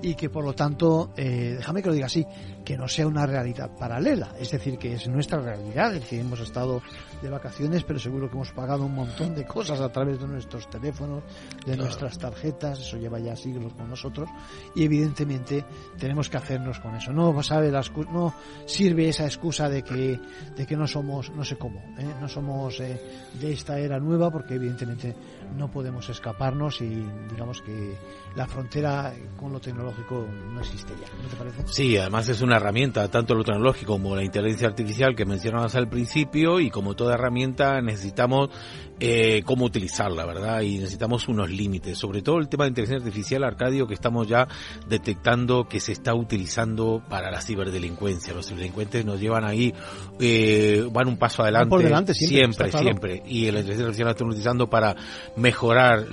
[0.00, 2.24] y que por lo tanto, eh, déjame que lo diga así,
[2.66, 6.40] que no sea una realidad paralela, es decir, que es nuestra realidad, es decir, hemos
[6.40, 6.82] estado
[7.22, 10.68] de vacaciones, pero seguro que hemos pagado un montón de cosas a través de nuestros
[10.68, 11.22] teléfonos,
[11.64, 14.28] de nuestras tarjetas, eso lleva ya siglos con nosotros,
[14.74, 15.64] y evidentemente
[15.96, 17.12] tenemos que hacernos con eso.
[17.12, 18.34] No sabe no
[18.66, 20.18] sirve esa excusa de que,
[20.56, 22.14] de que no somos, no sé cómo, ¿eh?
[22.20, 23.00] no somos eh,
[23.40, 25.14] de esta era nueva, porque evidentemente
[25.56, 27.96] no podemos escaparnos y digamos que
[28.34, 31.62] la frontera con lo tecnológico no existe ya, ¿no te parece?
[31.66, 35.88] Sí, además es una herramienta, tanto lo tecnológico como la inteligencia artificial que mencionabas al
[35.88, 38.50] principio y como toda herramienta necesitamos
[38.98, 40.62] eh, cómo utilizarla, ¿verdad?
[40.62, 44.48] Y necesitamos unos límites, sobre todo el tema de inteligencia artificial, Arcadio, que estamos ya
[44.88, 48.32] detectando que se está utilizando para la ciberdelincuencia.
[48.32, 49.74] Los ciberdelincuentes nos llevan ahí,
[50.18, 51.68] eh, van un paso adelante.
[51.68, 52.72] Por delante, siempre.
[52.72, 54.96] Siempre, Y la inteligencia artificial la están utilizando para
[55.36, 56.06] mejorar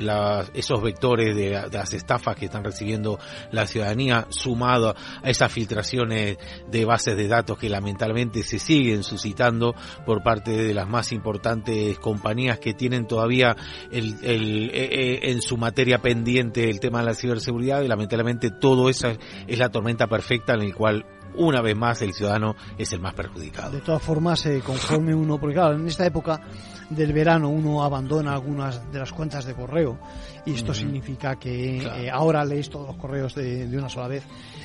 [0.54, 3.17] esos vectores de, de las estafas que están recibiendo
[3.52, 6.38] la ciudadanía, sumado a esas filtraciones
[6.69, 9.74] de bases de datos que lamentablemente se siguen suscitando
[10.06, 13.55] por parte de las más importantes compañías que tienen todavía
[13.91, 18.51] el, el, eh, eh, en su materia pendiente el tema de la ciberseguridad y lamentablemente
[18.51, 19.09] todo eso
[19.47, 21.05] es la tormenta perfecta en el cual
[21.36, 23.71] una vez más el ciudadano es el más perjudicado.
[23.71, 26.41] De todas formas, eh, conforme uno, porque claro, en esta época
[26.89, 29.97] del verano uno abandona algunas de las cuentas de correo
[30.45, 34.23] y esto significa que eh, ahora lees todos los correos de, de una sola vez.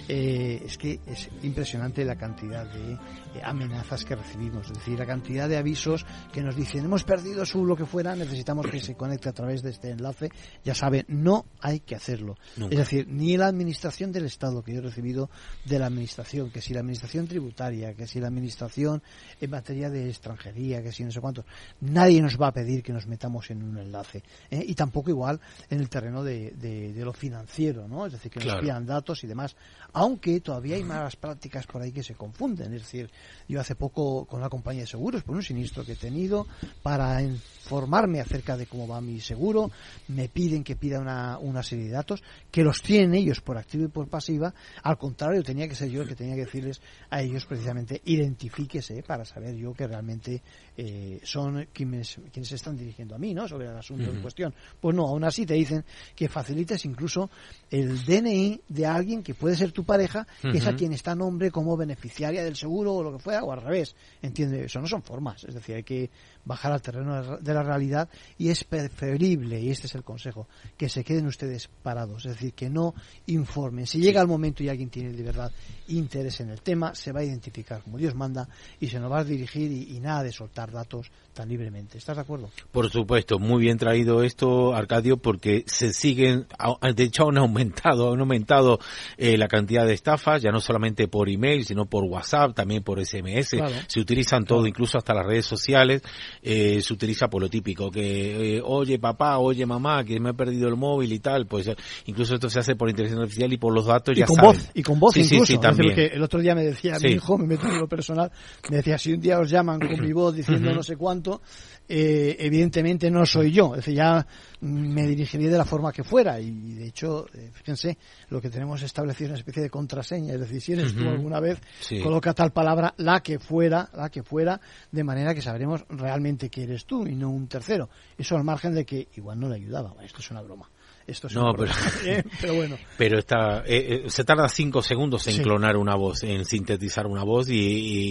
[0.08, 2.98] Eh, es que es impresionante la cantidad de eh,
[3.42, 7.64] amenazas que recibimos, es decir, la cantidad de avisos que nos dicen hemos perdido su
[7.64, 10.30] lo que fuera, necesitamos que se conecte a través de este enlace.
[10.64, 12.36] Ya saben, no hay que hacerlo.
[12.70, 15.28] Es decir, ni la administración del Estado que yo he recibido
[15.64, 19.02] de la administración, que si la administración tributaria, que si la administración
[19.40, 21.44] en materia de extranjería, que si no sé cuántos,
[21.80, 24.22] nadie nos va a pedir que nos metamos en un enlace.
[24.50, 24.64] ¿eh?
[24.66, 28.06] Y tampoco igual en el terreno de, de, lo financiero, ¿no?
[28.06, 29.56] Es decir, que nos pidan datos y demás.
[29.98, 32.72] Aunque todavía hay malas prácticas por ahí que se confunden.
[32.72, 33.10] Es decir,
[33.48, 36.46] yo hace poco con la compañía de seguros, por un sinistro que he tenido,
[36.84, 37.20] para
[37.68, 39.70] informarme acerca de cómo va mi seguro,
[40.08, 43.84] me piden que pida una, una serie de datos, que los tienen ellos por activa
[43.84, 44.54] y por pasiva.
[44.82, 49.02] Al contrario, tenía que ser yo el que tenía que decirles a ellos precisamente, identifíquese
[49.02, 50.42] para saber yo que realmente
[50.78, 53.46] eh, son quienes, quienes se están dirigiendo a mí, ¿no?
[53.46, 54.54] Sobre el asunto en cuestión.
[54.80, 55.84] Pues no, aún así te dicen
[56.16, 57.28] que facilites incluso
[57.70, 61.50] el DNI de alguien que puede ser tu pareja, que es a quien está nombre
[61.50, 63.94] como beneficiaria del seguro o lo que fuera, o al revés.
[64.22, 64.64] ¿Entiende?
[64.64, 65.44] Eso no son formas.
[65.44, 66.10] Es decir, hay que
[66.44, 70.88] bajar al terreno de la realidad y es preferible, y este es el consejo, que
[70.88, 72.94] se queden ustedes parados, es decir, que no
[73.26, 73.86] informen.
[73.86, 75.52] Si llega el momento y alguien tiene de verdad
[75.88, 78.48] interés en el tema, se va a identificar como Dios manda
[78.80, 81.98] y se nos va a dirigir y, nada de soltar datos tan libremente.
[81.98, 82.50] ¿Estás de acuerdo?
[82.70, 86.46] Por supuesto, muy bien traído esto, Arcadio, porque se siguen,
[86.94, 88.78] de hecho han aumentado, han aumentado
[89.16, 93.04] eh, la cantidad de estafas, ya no solamente por email, sino por WhatsApp, también por
[93.04, 96.02] SMS, se utilizan todo, incluso hasta las redes sociales,
[96.42, 100.34] eh, se utiliza por lo típico, que eh, oye papá, oye mamá, que me he
[100.34, 101.70] perdido el móvil y tal, pues
[102.06, 104.52] incluso esto se hace por inteligencia artificial y por los datos y ya con saben.
[104.52, 105.60] Voz, y con voz incluso.
[105.62, 108.30] el otro día me decía, mi hijo, me meto en lo personal,
[108.70, 111.40] me decía, si un día os llaman con mi voz diciendo no sé cuánto,
[111.88, 113.70] eh, evidentemente no soy yo.
[113.70, 114.26] Es decir, ya
[114.60, 116.40] me dirigiría de la forma que fuera.
[116.40, 117.96] Y de hecho, eh, fíjense,
[118.28, 120.34] lo que tenemos establecido es una especie de contraseña.
[120.34, 121.60] Es decir, si eres tú alguna vez,
[122.02, 126.64] coloca tal palabra, la que fuera, la que fuera, de manera que sabremos realmente que
[126.64, 127.88] eres tú y no un tercero.
[128.16, 129.94] Eso al margen de que igual no le ayudaba.
[130.02, 130.68] Esto es una broma.
[131.08, 131.72] Esto es No, pero-
[132.04, 132.22] ¿eh?
[132.40, 132.76] pero bueno.
[132.98, 135.42] Pero está, eh, eh, se tarda cinco segundos en Sí.
[135.42, 137.54] clonar una voz, en sintetizar una voz y,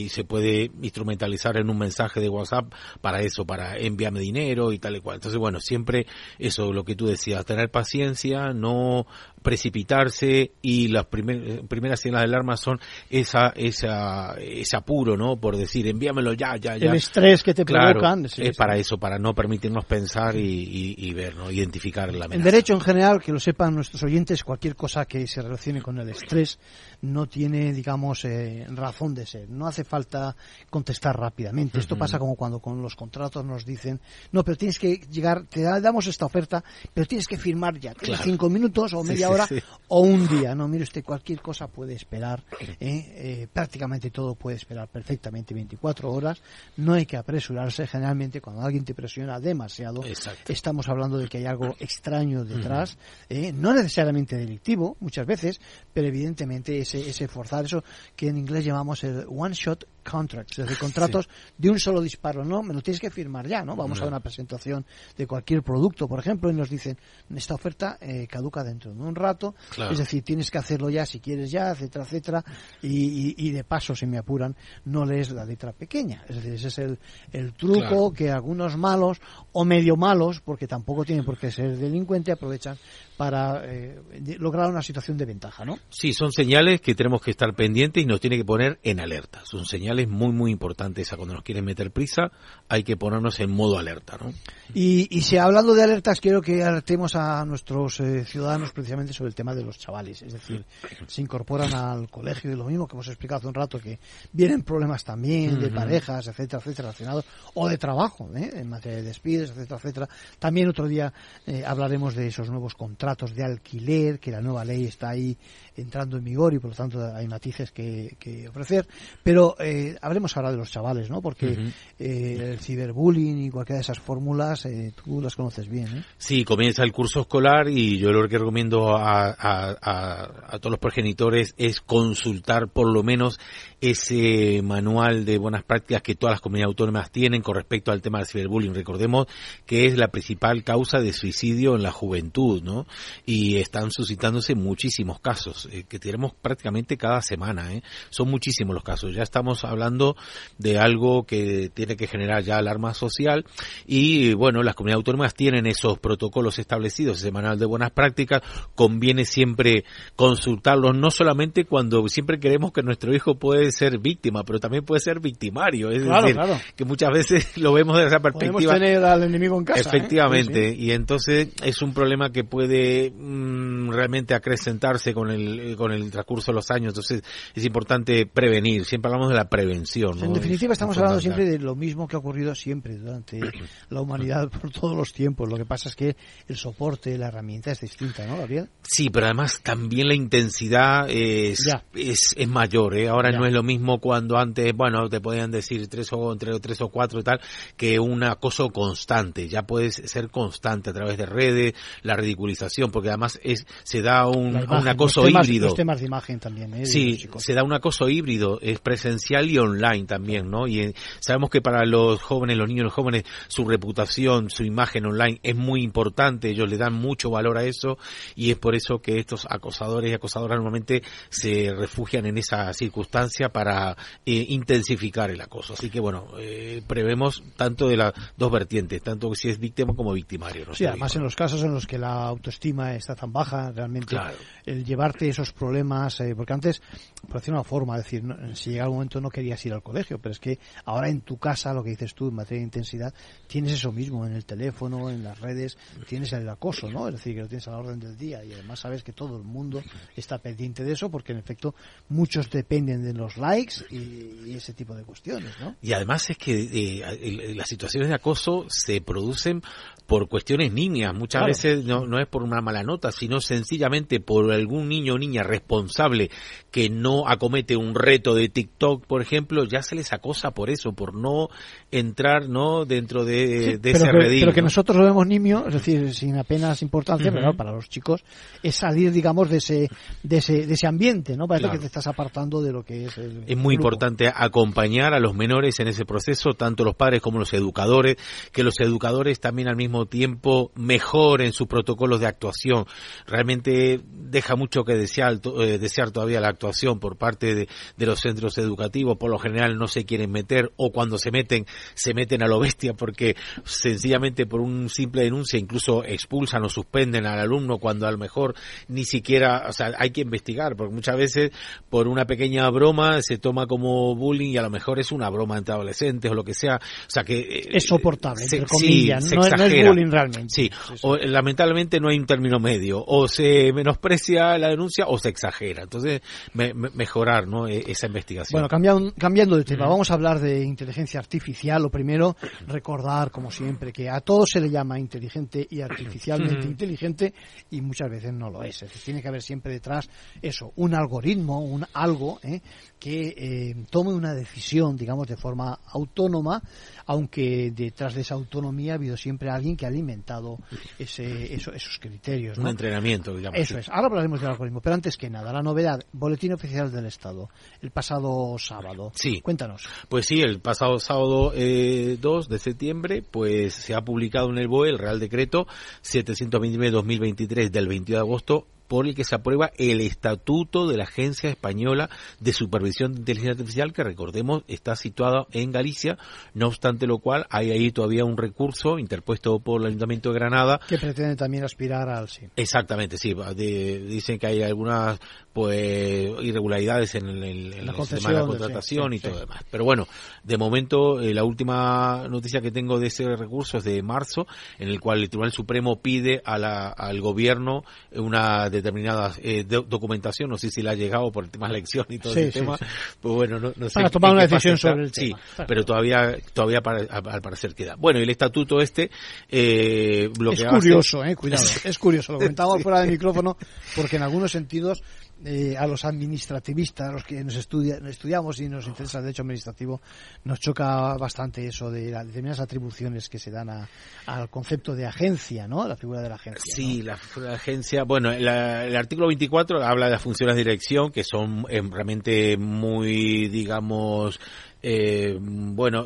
[0.05, 4.79] y se puede instrumentalizar en un mensaje de WhatsApp para eso, para enviarme dinero y
[4.79, 5.15] tal y cual.
[5.17, 6.07] Entonces, bueno, siempre
[6.39, 9.05] eso, lo que tú decías, tener paciencia, no
[9.47, 12.79] precipitarse y las primer- primeras señales de alarma son
[13.09, 15.37] esa, esa, ese apuro, ¿no?
[15.37, 16.89] Por decir, envíamelo ya, ya, ya.
[16.89, 18.29] El estrés que te Claro, provocan.
[18.29, 18.53] sí, es sí.
[18.57, 21.51] para eso, para no permitirnos pensar y, y- y ver, ¿no?
[21.51, 22.51] Identificar la En amenaza.
[22.51, 26.09] derecho en general, que lo sepan nuestros oyentes, cualquier cosa que se relacione con el
[26.09, 26.59] estrés
[27.01, 29.49] no tiene, digamos, eh, razón de ser.
[29.49, 30.35] No hace falta
[30.69, 31.79] contestar rápidamente.
[31.79, 33.99] Esto pasa como cuando con los contratos nos dicen,
[34.31, 37.93] no, pero tienes que llegar, te damos esta oferta, pero tienes que firmar ya.
[37.93, 38.23] Claro.
[38.23, 39.61] cinco minutos o media sí, hora sí.
[39.89, 40.55] o un día.
[40.55, 42.43] No, mire usted, cualquier cosa puede esperar.
[42.59, 42.77] ¿eh?
[42.79, 46.41] Eh, prácticamente todo puede esperar perfectamente 24 horas.
[46.77, 47.85] No hay que apresurarse.
[47.85, 50.01] Generalmente, cuando alguien te presiona demasiado,
[50.47, 52.97] estamos hablando de que hay algo extraño detrás,
[53.29, 53.51] ¿eh?
[53.53, 55.59] no necesariamente delictivo, muchas veces,
[55.93, 57.83] pero evidentemente ese, ese forzar, eso
[58.15, 62.45] que en inglés llamamos el one shot contracts, es decir, contratos de un solo disparo,
[62.45, 63.75] no, me lo tienes que firmar ya, ¿no?
[63.75, 64.05] Vamos No.
[64.05, 64.85] a una presentación
[65.17, 66.97] de cualquier producto, por ejemplo, y nos dicen,
[67.35, 69.91] esta oferta eh, caduca dentro de un rato, Claro.
[69.91, 72.43] es decir, tienes que hacerlo ya si quieres ya, etcétera, etcétera,
[72.81, 72.87] y,
[73.31, 76.67] y- y de paso, si me apuran, no lees la letra pequeña, es decir, ese
[76.69, 76.99] es el,
[77.31, 78.11] el truco Claro.
[78.11, 79.19] que algunos malos
[79.51, 82.77] o medio malos, porque tampoco tienen por qué ser delincuentes, aprovechan
[83.17, 83.99] para eh,
[84.39, 85.77] lograr una situación de ventaja, ¿no?
[85.89, 89.41] Sí, son señales que tenemos que estar pendientes y nos tiene que poner en alerta.
[89.43, 91.13] Son señales muy, muy importantes.
[91.13, 92.31] A cuando nos quieren meter prisa,
[92.67, 94.33] hay que ponernos en modo alerta, ¿no?
[94.73, 99.29] Y, y si hablando de alertas, quiero que alertemos a nuestros eh, ciudadanos precisamente sobre
[99.29, 100.21] el tema de los chavales.
[100.21, 100.65] Es decir,
[101.07, 103.99] se incorporan al colegio y lo mismo que hemos explicado hace un rato, que
[104.33, 108.51] vienen problemas también de parejas, etcétera, etcétera, relacionados, o de trabajo, ¿eh?
[108.55, 110.09] en materia de despidos, etcétera, etcétera.
[110.39, 111.13] También otro día
[111.45, 115.37] eh, hablaremos de esos nuevos contratos de alquiler, que la nueva ley está ahí
[115.75, 118.87] entrando en vigor y por lo tanto hay matices que, que ofrecer.
[119.23, 121.21] Pero eh, hablemos ahora de los chavales, ¿no?
[121.21, 126.03] Porque eh, el ciberbullying y cualquiera de esas fórmulas, eh, tú las conoces bien, ¿eh?
[126.17, 130.71] Sí, comienza el curso escolar y yo lo que recomiendo a, a- a- a todos
[130.71, 133.39] los progenitores es consultar por lo menos
[133.79, 138.17] ese manual de buenas prácticas que todas las comunidades autónomas tienen con respecto al tema
[138.19, 138.73] del ciberbullying.
[138.73, 139.27] Recordemos
[139.65, 142.87] que es la principal causa de suicidio en la juventud, ¿no?
[143.25, 147.83] Y están suscitándose muchísimos casos, eh, que tenemos prácticamente cada semana, ¿eh?
[148.09, 149.13] Son muchísimos los casos.
[149.13, 150.15] Ya estamos hablando
[150.57, 153.45] de algo que tiene que generar ya alarma social
[153.85, 158.41] y bueno, las comunidades autónomas tienen esos protocolos establecidos, ese manual de buenas prácticas,
[158.75, 159.85] conviene siempre
[160.15, 164.99] consultarlos, no solamente cuando siempre queremos que nuestro hijo puede ser víctima, pero también puede
[165.01, 166.59] ser victimario, es Claro, decir, claro.
[166.75, 168.73] que muchas veces lo vemos desde esa Podemos perspectiva.
[168.73, 169.79] tener al enemigo en casa.
[169.79, 169.83] ¿eh?
[169.85, 170.83] Efectivamente, Sí, sí.
[170.85, 176.51] y entonces es un problema que puede mm, realmente acrecentarse con el con el transcurso
[176.51, 177.21] de los años, entonces
[177.53, 180.17] es importante prevenir, siempre hablamos de la prevención.
[180.23, 183.39] En definitiva, Es estamos hablando siempre de lo mismo que ha ocurrido siempre durante
[183.89, 185.49] la humanidad por todos los tiempos.
[185.49, 186.15] Lo que pasa es que
[186.47, 188.69] el soporte, la herramienta es distinta, ¿no, Gabriel?
[188.83, 191.59] Sí, pero además también la intensidad es,
[191.93, 193.07] es, es mayor, ¿eh?
[193.07, 193.39] Ahora Ya.
[193.39, 196.89] no es lo mismo cuando antes, bueno, te podían decir tres o, entre tres o
[196.89, 197.41] cuatro y tal,
[197.75, 199.47] que un acoso constante.
[199.47, 204.27] Ya puedes ser constante a través de redes, la ridiculización, porque además es, se da
[204.27, 205.65] un, La imagen, un acoso los temas, híbrido.
[205.67, 206.85] Los temas de imagen también, ¿eh?
[206.85, 210.67] Sí, se da un acoso híbrido, es presencial y online también, ¿no?
[210.67, 215.07] Y eh, sabemos que para los jóvenes, los niños, los jóvenes, su reputación, su imagen
[215.07, 217.97] online es muy importante, ellos le dan mucho valor a eso
[218.35, 223.46] y es por eso que estos acosadores y acosadoras normalmente se refugian en esa circunstancia
[223.49, 225.73] para eh, intensificar el acoso.
[225.73, 230.13] Así que bueno, eh, prevemos tanto de las dos vertientes, tanto si es víctima como
[230.13, 230.65] victimario.
[230.67, 230.73] ¿no?
[230.73, 234.35] Sí, además en los casos en los que la autoestima está tan baja, realmente Claro.
[234.65, 236.81] el llevarte esos problemas, eh, porque antes,
[237.27, 239.83] por decir una forma, es decir, no- si llega el momento no querías ir al
[239.83, 242.65] colegio, pero es que ahora en tu casa, lo que dices tú en materia de
[242.65, 243.13] intensidad,
[243.47, 245.77] tienes eso mismo en el teléfono, en las redes,
[246.07, 247.07] tienes el acoso, ¿no?
[247.07, 249.37] Es decir, que lo tienes a la orden del día y además sabes que todo
[249.37, 249.81] el mundo
[250.15, 251.75] está pendiente de eso porque en efecto
[252.09, 255.75] muchos dependen de los likes y, y ese tipo de cuestiones, ¿no?
[255.81, 259.61] Y además es que eh, las situaciones de acoso se producen
[260.05, 261.13] por cuestiones niñas.
[261.13, 261.47] Muchas Claro.
[261.47, 265.43] veces no, no es por una mala nota, sino sencillamente por algún niño o niña
[265.43, 266.29] responsable
[266.71, 270.93] que no acomete un reto de TikTok, por ejemplo, ya se les acosa por eso,
[270.93, 271.49] por no
[271.91, 274.39] entrar no dentro de, de ese que, redil.
[274.41, 278.23] Pero que nosotros lo vemos nimio, es decir, sin apenas importancia, pero para los chicos
[278.63, 279.89] es salir, digamos, de ese,
[280.23, 281.47] de ese, de ese ambiente, ¿no?
[281.47, 283.17] Parece que te estás apartando de lo que es
[283.47, 287.53] Es muy importante acompañar a los menores en ese proceso, tanto los padres como los
[287.53, 288.17] educadores,
[288.51, 292.85] que los educadores también al mismo tiempo mejoren sus protocolos de actuación.
[293.25, 297.67] Realmente deja mucho que desear, eh, desear todavía la actuación por parte de,
[297.97, 299.17] de los centros educativos.
[299.17, 302.59] Por lo general no se quieren meter o cuando se meten, se meten a lo
[302.59, 308.11] bestia porque sencillamente por un simple denuncia incluso expulsan o suspenden al alumno cuando a
[308.11, 308.55] lo mejor
[308.87, 311.51] ni siquiera, o sea, hay que investigar porque muchas veces
[311.89, 315.57] por una pequeña broma se toma como bullying y a lo mejor es una broma
[315.57, 316.75] entre adolescentes o lo que sea.
[316.75, 317.39] O sea que...
[317.39, 320.47] Eh, es soportable, entre comillas, no, es bullying realmente.
[320.49, 320.71] Sí,
[321.03, 323.03] O, lamentablemente no hay un término medio.
[323.05, 325.83] O se menosprecia la denuncia o se exagera.
[325.83, 326.21] Entonces,
[326.53, 327.67] mejorar ¿no?
[327.67, 328.57] E, esa investigación.
[328.57, 331.81] Bueno, cambiando, cambiando de tema, vamos a hablar de inteligencia artificial.
[331.81, 332.35] Lo primero,
[332.67, 337.33] recordar, como siempre, que a todo se le llama inteligente y artificialmente inteligente
[337.71, 338.81] y muchas veces no lo es.
[338.81, 340.09] Es decir, tiene que haber siempre detrás
[340.41, 342.61] eso, un algoritmo, un algo ¿eh?
[342.99, 346.61] Que eh, tome una decisión, digamos, de forma autónoma,
[347.05, 350.59] aunque detrás de esa autonomía ha habido siempre alguien que ha alimentado
[350.97, 352.57] ese, esos criterios.
[352.57, 353.59] Un entrenamiento, digamos.
[353.59, 353.89] Eso es.
[353.89, 357.49] Ahora hablaremos del algoritmo, pero antes que nada, la novedad, Boletín Oficial del Estado,
[357.81, 359.11] el pasado sábado.
[359.15, 359.41] Sí.
[359.41, 359.87] Cuéntanos.
[360.09, 364.67] Pues sí, el pasado sábado eh, 2 de septiembre, pues se ha publicado en el
[364.67, 365.67] BOE el Real Decreto
[366.03, 371.49] 729-2023 del 22 de agosto por el que se aprueba el estatuto de la Agencia
[371.49, 372.09] Española
[372.39, 376.17] de Supervisión de Inteligencia Artificial, que recordemos está situado en Galicia,
[376.53, 380.79] no obstante lo cual hay ahí todavía un recurso interpuesto por el Ayuntamiento de Granada.
[380.87, 382.47] Que pretende también aspirar al sí.
[382.55, 383.35] Exactamente, sí.
[383.55, 385.19] dicen que hay algunas
[385.53, 389.63] pues irregularidades en, el, la, sistema de la contratación y todo lo demás.
[389.71, 390.07] Pero bueno,
[390.43, 394.45] de momento eh, la última noticia que tengo de ese recurso es de marzo,
[394.77, 400.49] en el cual el Tribunal Supremo pide a la, al gobierno una determinada eh, documentación,
[400.49, 402.77] no sé si la ha llegado por el tema de elección y todo ese tema,
[403.21, 403.93] pues bueno, no, sé.
[403.93, 405.37] Para tomar una decisión sobre el tema.
[405.37, 407.95] Sí, pero todavía, todavía al parecer queda.
[407.95, 409.09] Bueno, y el estatuto este,
[409.49, 413.57] eh, Es curioso, eh, cuidado, es curioso, lo comentaba fuera del micrófono,
[413.95, 415.03] porque en algunos sentidos
[415.45, 420.01] eh, a los administrativistas, a los que nos estudiamos y nos interesa el derecho administrativo,
[420.43, 423.87] nos choca bastante eso de las determinadas atribuciones que se dan
[424.25, 425.87] al concepto de agencia, ¿no?
[425.87, 426.75] La figura de la agencia.
[426.75, 428.03] Sí, la figura de agencia.
[428.03, 433.47] Bueno, el artículo 24 habla de las funciones de dirección que son eh, realmente muy,
[433.49, 434.39] digamos,
[434.83, 436.05] eh, bueno,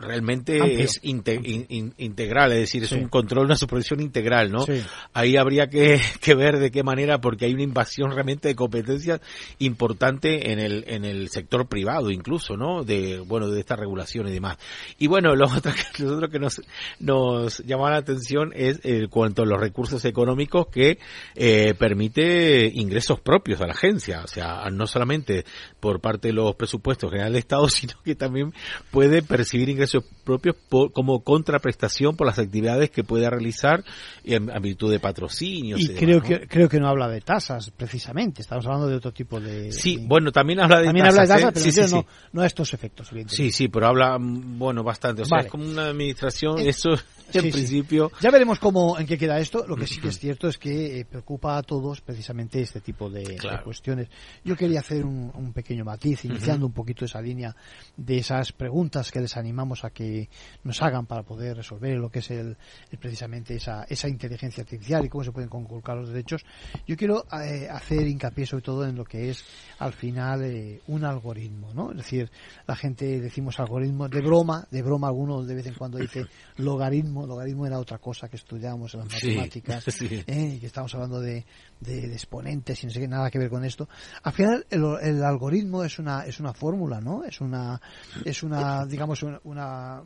[0.00, 4.64] realmente es integral, es decir, es un control, una supervisión integral, ¿no?
[5.12, 6.00] Ahí habría que,
[6.34, 9.20] ver de qué manera, porque hay una invasión realmente de competencias
[9.58, 12.84] importante en el, en el sector privado incluso, ¿no?
[12.84, 14.58] De, bueno, de esta regulación y demás.
[14.98, 16.60] Y bueno, lo otro, lo que nos,
[17.00, 20.98] nos llama la atención es el cuanto a los recursos económicos que
[21.34, 25.44] eh, permite ingresos propios a la agencia, o sea, no solamente
[25.80, 28.52] por parte de los presupuestos generales de Estado, sino que también
[28.90, 30.56] puede percibir ingresos propios
[30.92, 33.84] como contraprestación por las actividades que pueda realizar
[34.24, 35.80] en, virtud de patrocinios.
[35.80, 39.40] Y, creo que creo que no habla de tasas precisamente, estamos hablando de otro tipo
[39.40, 39.72] de.
[39.72, 41.30] Sí, bueno, también habla de también tasas.
[41.30, 41.80] Habla de tasas, ¿eh?
[41.82, 43.10] pero no, no a estos efectos.
[43.28, 45.22] Sí, sí, pero habla, mm, bueno, bastante.
[45.22, 46.90] O sea, es como una administración, eso
[47.32, 48.12] en principio.
[48.20, 49.66] Ya veremos cómo, en qué queda esto.
[49.66, 53.10] Lo que sí que es cierto es que eh, preocupa a todos precisamente este tipo
[53.10, 54.08] de, cuestiones.
[54.44, 57.53] Yo quería hacer un, pequeño matiz, iniciando un poquito esa línea
[57.96, 60.28] de esas preguntas que les animamos a que
[60.64, 62.56] nos hagan para poder resolver lo que es el,
[62.98, 66.44] precisamente esa, esa inteligencia artificial y cómo se pueden conculcar los derechos.
[66.86, 69.44] Yo quiero eh, hacer hincapié sobre todo en lo que es
[69.78, 71.90] al final eh, un algoritmo, ¿no?
[71.90, 72.30] Es decir,
[72.66, 76.26] la gente decimos algoritmo de broma, de broma alguno de vez en cuando dice
[76.56, 80.58] logaritmo, logaritmo era otra cosa que estudiamos en las matemáticas, ¿eh?
[80.60, 81.44] que estamos hablando de,
[81.80, 83.88] de, exponentes y no sé qué, nada que ver con esto.
[84.22, 87.24] Al final el, el algoritmo es una es una fórmula, ¿no?
[87.24, 87.80] Es una
[88.24, 90.02] es una digamos una,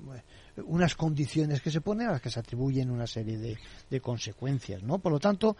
[0.64, 3.58] unas condiciones que se ponen a las que se atribuyen una serie de,
[3.88, 4.98] de consecuencias, ¿no?
[4.98, 5.56] Por lo tanto,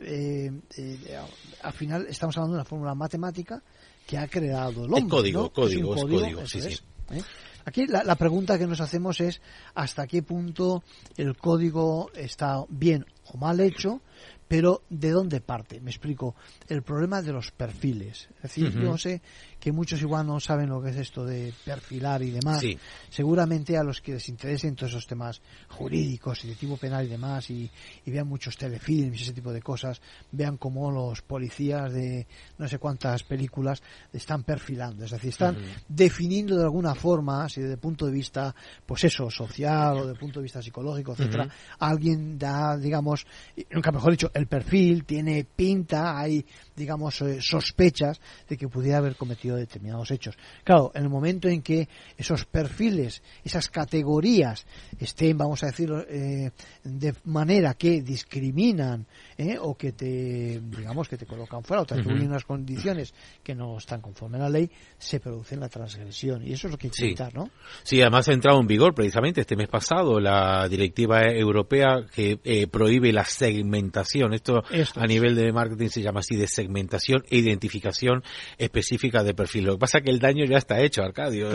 [0.00, 1.18] eh, eh,
[1.62, 3.62] al final estamos hablando de una fórmula matemática
[4.06, 5.08] que ha creado el hombre.
[5.08, 6.80] código, código, código, sí, sí.
[7.10, 7.22] ¿eh?
[7.66, 9.40] Aquí la, pregunta que nos hacemos es
[9.74, 10.82] hasta qué punto
[11.16, 14.02] el código está bien o mal hecho,
[14.46, 15.80] pero ¿de dónde parte?
[15.80, 16.34] Me explico.
[16.68, 18.28] El problema de los perfiles.
[18.36, 19.22] Es decir, yo sé
[19.64, 22.62] que muchos igual no saben lo que es esto de perfilar y demás.
[23.08, 25.40] Seguramente a los que les interesen todos esos temas
[25.70, 27.70] jurídicos y de tipo penal y demás, y,
[28.04, 30.02] vean muchos telefilms y ese tipo de cosas,
[30.32, 32.26] vean cómo los policías de
[32.58, 35.06] no sé cuántas películas están perfilando.
[35.06, 35.56] Es decir, están
[35.88, 38.54] definiendo de alguna forma, si desde el punto de vista,
[38.84, 41.48] pues eso, social o desde el punto de vista psicológico, etcétera,
[41.78, 43.26] alguien da, digamos,
[43.70, 46.44] nunca mejor dicho, el perfil tiene pinta, hay,
[46.76, 50.36] digamos, eh, sospechas de que pudiera haber cometido determinados hechos.
[50.64, 54.66] Claro, en el momento en que esos perfiles, esas categorías
[54.98, 56.50] estén, vamos a decirlo, eh,
[56.82, 59.06] de manera que discriminan
[59.38, 63.54] eh, o que te, digamos, que te colocan fuera o te atribuyen unas condiciones que
[63.54, 66.46] no están conforme a la ley, se produce la transgresión.
[66.46, 67.50] Y eso es lo que hay que evitar, ¿no?
[67.82, 73.12] Sí, además ha entrado en vigor precisamente este mes pasado la directiva europea que prohíbe
[73.12, 74.34] la segmentación.
[74.34, 74.62] Esto,
[74.96, 76.63] a nivel de marketing se llama así de segmentación
[77.30, 78.22] e identificación
[78.58, 79.64] específica de perfil.
[79.64, 81.50] Lo que pasa es que el daño ya está hecho, Arcadio.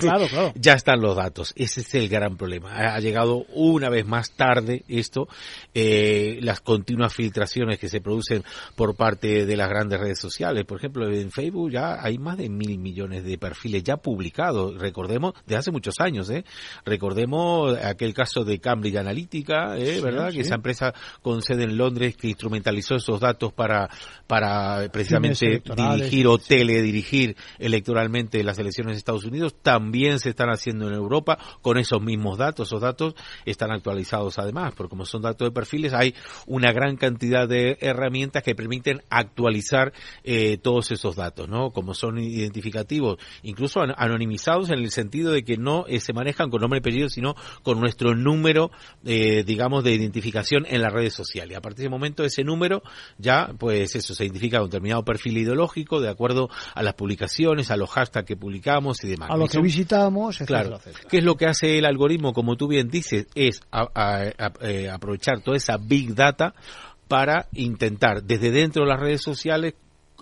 [0.00, 1.52] Claro, claro, Ya están los datos.
[1.56, 2.74] Ese es el gran problema.
[2.74, 5.28] Ha llegado una vez más tarde esto,
[5.74, 8.44] eh, las continuas filtraciones que se producen
[8.76, 10.64] por parte de las grandes redes sociales.
[10.64, 14.78] Por ejemplo, en Facebook ya hay más de mil millones de perfiles ya publicados.
[14.78, 16.44] Recordemos, de hace muchos años, ¿eh?
[16.84, 20.00] Recordemos aquel caso de Cambridge Analytica, ¿eh?
[20.00, 20.32] ¿verdad?
[20.32, 23.88] Que esa empresa con sede en Londres que instrumentalizó esos datos para,
[24.26, 24.39] para
[24.92, 30.94] precisamente dirigir o teledirigir electoralmente las elecciones de Estados Unidos, también se están haciendo en
[30.94, 32.68] Europa con esos mismos datos.
[32.68, 33.14] Esos datos
[33.44, 36.14] están actualizados además, porque como son datos de perfiles, hay
[36.46, 39.92] una gran cantidad de herramientas que permiten actualizar
[40.24, 41.70] eh, todos esos datos, ¿no?
[41.70, 46.60] Como son identificativos, incluso anonimizados en el sentido de que no eh, se manejan con
[46.60, 48.70] nombre y apellido, sino con nuestro número,
[49.04, 51.56] eh, digamos, de identificación en las redes sociales.
[51.56, 52.82] A partir de ese momento, ese número
[53.18, 57.70] ya, pues eso, se identifica con un determinado perfil ideológico, de acuerdo a las publicaciones,
[57.70, 59.30] a los hashtags que publicamos y demás.
[59.30, 60.80] A lo que visitamos, claro.
[61.08, 63.60] ¿Qué es lo que hace el algoritmo, como tú bien dices, es
[64.60, 66.54] eh, aprovechar toda esa big data
[67.08, 69.74] para intentar desde dentro de las redes sociales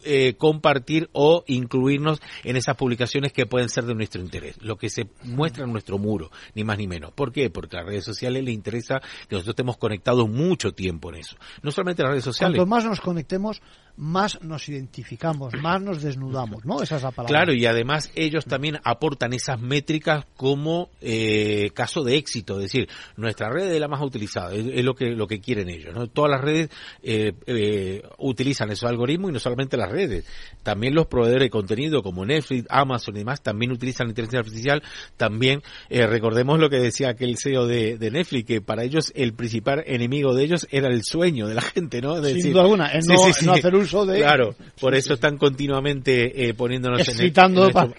[0.05, 4.91] eh, compartir o incluirnos en esas publicaciones que pueden ser de nuestro interés, lo que
[4.91, 7.13] se muestra en nuestro muro, ni más ni menos.
[7.13, 7.51] ¿Por qué?
[7.51, 11.37] Porque a las redes sociales le interesa que nosotros estemos conectados mucho tiempo en eso.
[11.63, 12.57] No solamente las redes sociales.
[12.57, 13.61] Cuanto más nos conectemos,
[13.99, 16.83] más nos identificamos, más nos desnudamos, ¿no?
[16.83, 17.37] Esa es la palabra.
[17.37, 22.89] Claro, y además ellos también aportan esas métricas como eh, caso de éxito, es decir,
[23.17, 26.07] nuestra red es la más utilizada, es, lo que lo que quieren ellos, ¿no?
[26.07, 26.71] Todas las redes
[27.03, 30.25] eh, eh, utilizan esos algoritmos y no solamente las redes,
[30.63, 34.83] también los proveedores de contenido como Netflix, Amazon y demás también utilizan la inteligencia artificial,
[35.17, 40.35] también recordemos lo que decía aquel CEO de, Netflix, que para ellos el principal enemigo
[40.35, 42.23] de ellos era el sueño de la gente, ¿no?
[42.23, 47.33] Sin duda alguna, no, hacer Claro, por eso están continuamente eh, poniéndonos en, el,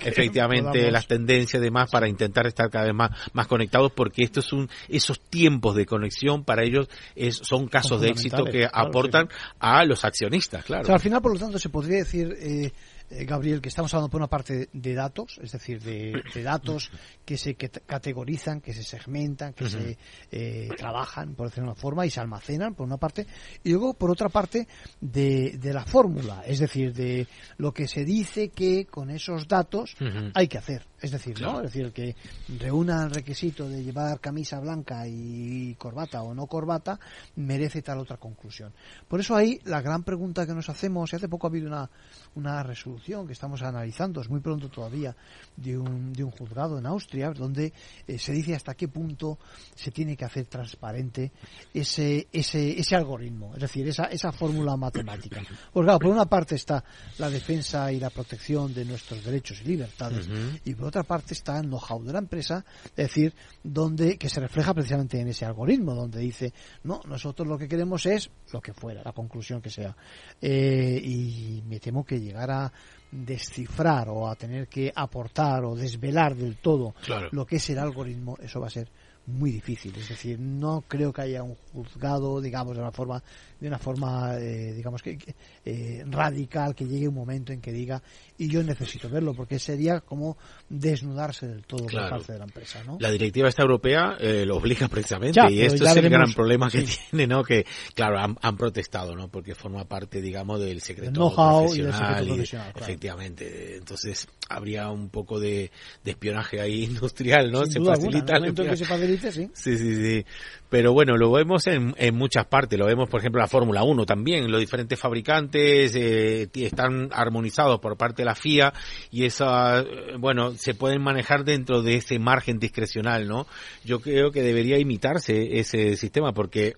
[0.06, 4.70] efectivamente las tendencias demás para intentar estar cada vez más, más conectados porque estos son
[4.88, 9.30] esos tiempos de conexión para ellos es, son casos de éxito que aportan
[9.60, 10.94] a los accionistas, claro.
[10.94, 12.36] al final, por lo tanto, se podría decir...
[12.40, 12.72] Eh,
[13.10, 16.92] eh, Gabriel, que estamos hablando por una parte de datos, es decir, de, datos
[17.26, 19.98] que se categorizan, que se segmentan, que se
[20.32, 23.26] eh, trabajan, por decirlo de una forma, y se almacenan, por una parte,
[23.64, 24.68] y luego, por otra parte,
[25.02, 29.96] de, de la fórmula, es decir, de lo que se dice que con esos datos
[30.34, 30.86] hay que hacer.
[31.02, 31.62] Es decir, ¿no?
[31.62, 32.14] Es decir, que
[32.60, 37.00] reúna el requisito de llevar camisa blanca y corbata o no corbata
[37.38, 38.74] merece tal otra conclusión.
[39.08, 41.90] Por eso ahí la gran pregunta que nos hacemos, y hace poco ha habido una,
[42.36, 45.16] una resolución que estamos analizando, es muy pronto todavía,
[45.56, 47.74] de un, de un juzgado en Austria, donde
[48.08, 49.40] eh, se dice hasta qué punto
[49.76, 51.32] se tiene que hacer transparente
[51.74, 55.42] ese, ese, ese algoritmo, es decir, esa, esa fórmula matemática.
[55.74, 56.84] Pues claro, por una parte está
[57.18, 60.30] la defensa y la protección de nuestros derechos y libertades,
[60.66, 63.34] y por otra parte está el know-how de la empresa, es decir,
[63.64, 68.06] donde que se refleja precisamente en ese algoritmo, donde dice, no, nosotros lo que queremos
[68.06, 69.96] es lo que fuera, la conclusión que sea.
[70.42, 72.72] Eh, y me temo que llegar a
[73.12, 76.94] descifrar o a tener que aportar o desvelar del todo
[77.32, 78.88] lo que es el algoritmo, eso va a ser
[79.30, 79.96] muy difícil.
[79.96, 83.24] Es decir, no creo que haya un juzgado, digamos, de una forma,
[83.60, 85.18] de una forma, eh, digamos que
[85.66, 88.02] eh, radical, que llegue un momento en que diga
[88.38, 92.84] y yo necesito verlo, porque sería como desnudarse del todo por parte de la empresa,
[92.84, 92.98] ¿no?
[93.00, 96.84] La directiva esta europea eh, lo obliga precisamente y esto es el gran problema que
[97.12, 97.44] tiene, ¿no?
[97.44, 99.30] Que claro han, protestado, ¿no?
[99.30, 102.42] Porque forma parte, digamos, del secreto profesional, y,
[102.82, 103.78] efectivamente.
[103.78, 105.72] Entonces habría un poco de,
[106.04, 107.64] de espionaje ahí industrial, ¿no?
[107.64, 108.34] Sin se duda facilita.
[108.36, 109.50] alguna, en el que se facilite, sí.
[109.54, 110.26] Sí, sí, sí.
[110.70, 112.78] Pero bueno, lo vemos en, en muchas partes.
[112.78, 114.52] Lo vemos, por ejemplo, en la Fórmula 1 también.
[114.52, 118.74] Los diferentes fabricantes eh, están armonizados por parte de la FIA
[119.12, 123.48] y esa, eh, bueno, se pueden manejar dentro de ese margen discrecional, ¿no?
[123.84, 126.76] Yo creo que debería imitarse ese sistema porque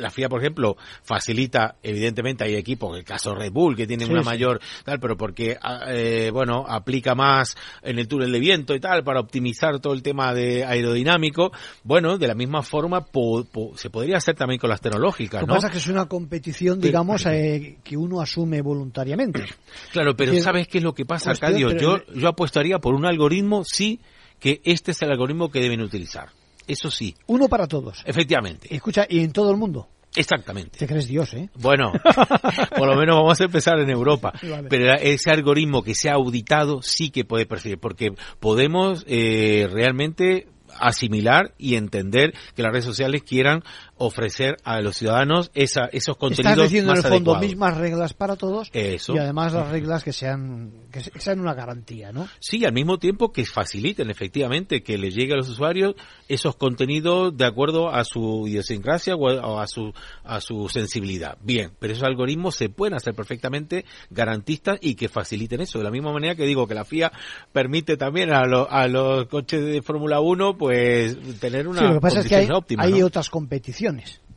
[0.00, 4.12] la FIA, por ejemplo, facilita, evidentemente hay equipos, el caso Red Bull, que tienen Sí,
[4.12, 4.26] una sí.
[4.28, 8.80] mayor, tal, pero porque, ah, eh, bueno, aplica más en el túnel de viento y
[8.80, 11.52] tal, para optimizar todo el tema de aerodinámico.
[11.84, 15.46] Bueno, de la misma forma po- po- se podría hacer también con las tecnológicas, Lo
[15.46, 15.54] que ¿no?
[15.56, 19.44] pasa es que es una competición, digamos, eh, que uno asume voluntariamente.
[19.92, 23.04] Claro, pero que- ¿sabes qué es lo que pasa, pero- Yo, yo apostaría por un
[23.06, 24.00] algoritmo, sí,
[24.38, 26.28] que este es el algoritmo que deben utilizar.
[26.66, 28.02] Eso sí, Uno para todos.
[28.04, 29.88] efectivamente, Escucha, y en todo el mundo.
[30.14, 30.78] exactamente.
[30.78, 31.48] Te crees Dios, ¿eh?
[31.56, 31.92] Bueno,
[32.76, 34.32] por lo menos vamos a empezar en Europa.
[34.42, 34.68] Vale.
[34.68, 40.48] Pero ese algoritmo que sea auditado sí que puede percibir, porque podemos eh, realmente
[40.78, 43.62] asimilar y entender que las redes sociales quieran
[43.98, 47.42] ofrecer a los ciudadanos esa, esos contenidos Estás diciendo en el fondo adecuados.
[47.46, 49.14] mismas reglas para todos Eso.
[49.14, 52.28] y además las reglas que sean que se- que sean una garantía, ¿no?
[52.38, 55.94] Sí, al mismo tiempo que faciliten efectivamente que les llegue a los usuarios
[56.28, 59.92] esos contenidos de acuerdo a su idiosincrasia o a, o a su
[60.24, 61.38] a su sensibilidad.
[61.42, 65.78] Bien, pero esos algoritmos se pueden hacer perfectamente garantistas y que faciliten eso.
[65.78, 67.12] De la misma manera que digo que la FIA
[67.52, 71.94] permite también a, lo- a los coches de Fórmula 1 pues tener una Sí, lo
[71.94, 73.06] que pasa es que hay, óptima, hay ¿no?
[73.06, 73.85] otras competiciones.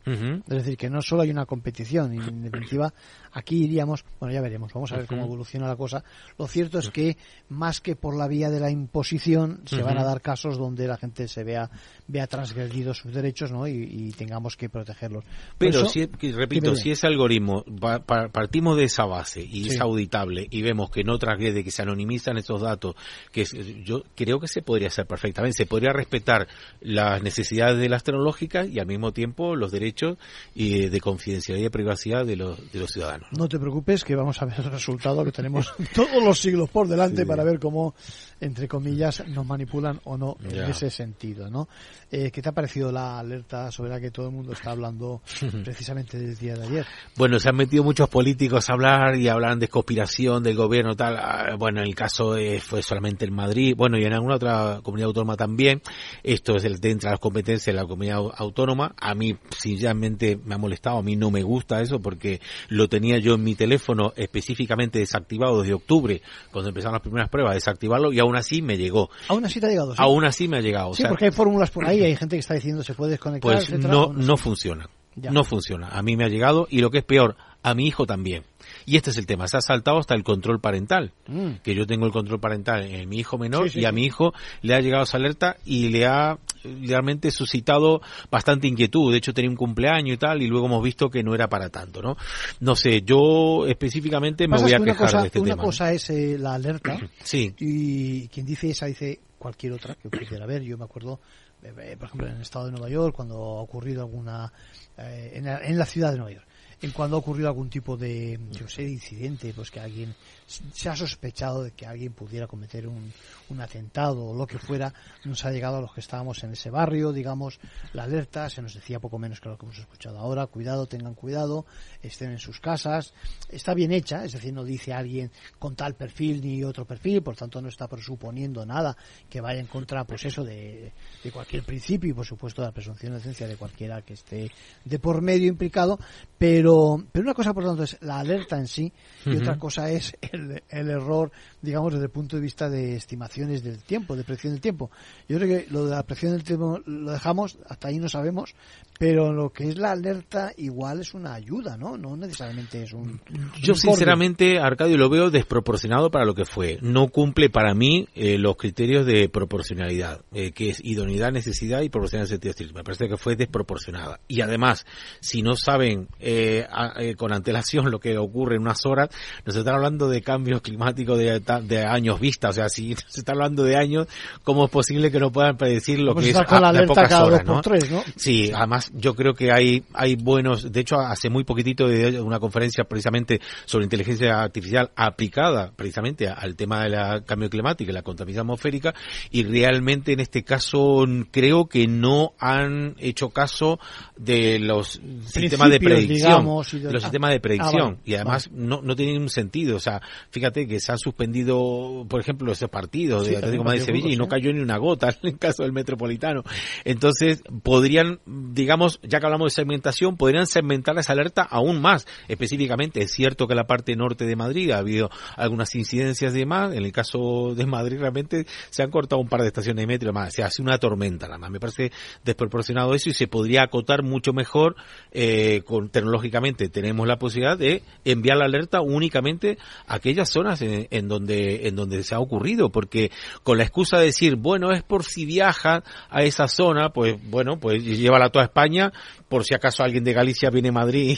[0.06, 2.92] Es decir, que no solo hay una competición, y en definitiva,
[3.32, 6.02] aquí iríamos, bueno, ya veremos, vamos a ver cómo evoluciona la cosa.
[6.38, 7.16] Lo cierto es que,
[7.48, 10.96] más que por la vía de la imposición, se van a dar casos donde la
[10.96, 11.70] gente se vea,
[12.08, 13.66] vea transgredidos sus derechos, ¿no?
[13.66, 15.24] Y, y tengamos que protegerlos.
[15.58, 19.70] Pero, eso- si, repito, si ese algoritmo, pa- partimos de esa base y Sí.
[19.70, 22.94] es auditable y vemos que no transgrede, que se anonimizan esos datos,
[23.32, 23.44] que
[23.84, 25.56] yo creo que se podría hacer perfectamente.
[25.56, 26.48] Se podría respetar
[26.80, 30.18] las necesidades de las tecnológicas y al mismo tiempo los derechos
[30.54, 33.19] y de confidencialidad y privacidad de los, de los ciudadanos.
[33.36, 36.88] No te preocupes que vamos a ver el resultado que tenemos todos los siglos por
[36.88, 37.26] delante Sí.
[37.28, 37.94] para ver cómo,
[38.40, 40.64] entre comillas, nos manipulan o no Ya.
[40.64, 41.68] en ese sentido, ¿no?
[42.10, 45.22] Eh, ¿Qué te ha parecido la alerta sobre la que todo el mundo está hablando
[45.64, 46.86] precisamente del día de ayer?
[47.16, 51.16] Bueno, se han metido muchos políticos a hablar y hablan de conspiración del gobierno tal.
[51.16, 55.08] Ah, Bueno, el caso eh, fue solamente en Madrid, bueno, y en alguna otra comunidad
[55.08, 55.82] autónoma también.
[56.22, 58.94] Esto es el dentro de las competencias de la comunidad au- autónoma.
[59.00, 60.98] A mí, sinceramente, me ha molestado.
[60.98, 65.60] A mí no me gusta eso porque lo tenía yo en mi teléfono específicamente desactivado
[65.60, 69.10] desde octubre, cuando empezaron las primeras pruebas, desactivarlo y aún así me llegó.
[69.28, 69.92] Aún así te ha llegado.
[69.92, 69.98] ¿sí?
[70.02, 70.90] Aún así me ha llegado.
[70.90, 73.12] O Sí, sea, porque hay fórmulas por ahí, hay gente que está diciendo se puede
[73.12, 74.88] desconectar, pues etcétera, no, no funciona.
[75.16, 75.30] Ya.
[75.30, 75.88] No funciona.
[75.88, 78.44] A mí me ha llegado y lo que es peor, a mi hijo también.
[78.90, 81.12] Y este es el tema, se ha saltado hasta el control parental.
[81.28, 81.56] Mm.
[81.62, 83.94] Que yo tengo el control parental en mi hijo menor Sí, sí, y a sí.
[83.94, 84.32] mi hijo
[84.62, 89.12] le ha llegado esa alerta y le ha realmente suscitado bastante inquietud.
[89.12, 91.68] De hecho tenía un cumpleaños y tal y luego hemos visto que no era para
[91.68, 92.16] tanto, ¿no?
[92.58, 95.62] No sé, yo específicamente me voy a que una quejar cosa, de este una tema.
[95.62, 97.54] cosa es eh, la alerta Sí.
[97.58, 100.62] y quien dice esa dice cualquier otra que pudiera haber.
[100.62, 101.20] Yo me acuerdo,
[101.62, 104.52] eh, eh, por ejemplo, en el estado de Nueva York, cuando ha ocurrido alguna,
[104.98, 106.46] eh, en, la, en la ciudad de Nueva York,
[106.82, 110.14] en cuando ha ocurrido algún tipo de, yo sé, de incidente, pues que alguien
[110.50, 113.12] se ha sospechado de que alguien pudiera cometer un,
[113.50, 114.92] un atentado o lo que fuera,
[115.24, 117.60] nos ha llegado a los que estábamos en ese barrio, digamos,
[117.92, 121.14] la alerta, se nos decía poco menos que lo que hemos escuchado ahora, cuidado, tengan
[121.14, 121.66] cuidado,
[122.02, 123.14] estén en sus casas,
[123.48, 127.36] está bien hecha, es decir, no dice alguien con tal perfil ni otro perfil, por
[127.36, 128.96] tanto no está presuponiendo nada
[129.28, 130.92] que vaya en contra, pues eso, de,
[131.22, 134.50] de cualquier principio y por supuesto de la presunción de inocencia de cualquiera que esté
[134.84, 135.98] de por medio implicado,
[136.38, 138.92] pero, pero una cosa por tanto es la alerta en sí
[139.24, 141.30] y otra cosa es el, el error,
[141.62, 144.90] digamos, desde el punto de vista de estimaciones del tiempo, de predicción del tiempo.
[145.28, 148.54] Yo creo que lo de la predicción del tiempo lo dejamos, hasta ahí no sabemos,
[148.98, 151.96] pero lo que es la alerta igual es una ayuda, ¿no?
[151.96, 153.20] No necesariamente es un...
[153.60, 156.78] Yo un sinceramente, Arcadio, lo veo desproporcionado para lo que fue.
[156.82, 161.88] No cumple para mí eh, los criterios de proporcionalidad, eh, que es idoneidad, necesidad y
[161.88, 162.74] proporcionalidad en sentido estricto.
[162.74, 164.20] Me parece que fue desproporcionada.
[164.28, 164.84] Y además,
[165.20, 169.08] si no saben eh, a- eh, con antelación lo que ocurre en unas horas,
[169.44, 172.50] nos están hablando de cambios climáticos de, años vista.
[172.50, 174.06] O sea, si se está hablando de años,
[174.44, 176.86] ¿cómo es posible que no puedan predecir lo Pues que es con la a- de
[176.86, 177.60] pocas cada horas, ¿no?
[177.62, 178.02] tres, ¿no?
[178.16, 182.38] Sí, además yo creo que hay hay buenos, de hecho hace muy poquitito de una
[182.38, 188.02] conferencia precisamente sobre inteligencia artificial aplicada precisamente a- al tema del cambio climático y la
[188.02, 188.94] contaminación atmosférica
[189.30, 193.78] y realmente en este caso creo que no han hecho caso
[194.16, 196.92] de los sistemas de predicción, de...
[196.92, 198.66] los sistemas de ah, predicción vale, y además vale.
[198.66, 199.76] no, no tiene ningún sentido.
[199.76, 203.82] O sea, fíjate que se han suspendido, por ejemplo, esos partidos Sí, de Atlético Madrid
[203.82, 206.42] Sevilla y no de cayó ni una gota en el caso del Metropolitano.
[206.84, 212.06] Entonces, podrían, digamos, ya que hablamos de segmentación, podrían segmentar esa alerta aún más.
[212.28, 216.38] Específicamente, es cierto que en la parte norte de Madrid ha habido algunas incidencias y
[216.38, 216.74] demás.
[216.74, 220.12] En el caso de Madrid, realmente se han cortado un par de estaciones de metro
[220.12, 220.34] más.
[220.34, 221.50] Se hace una tormenta nada más.
[221.50, 221.92] Me parece
[222.24, 224.76] desproporcionado eso y se podría acotar mucho mejor
[225.12, 226.68] eh, con, tecnológicamente.
[226.68, 231.76] Tenemos la posibilidad de enviar la alerta únicamente a aquellas zonas en, en donde en
[231.76, 233.10] donde se ha ocurrido, porque
[233.42, 237.58] con la excusa de decir, bueno, es por si viajan a esa zona, pues bueno,
[237.60, 238.92] pues llévala a toda España,
[239.28, 241.16] por si acaso alguien de Galicia viene a Madrid,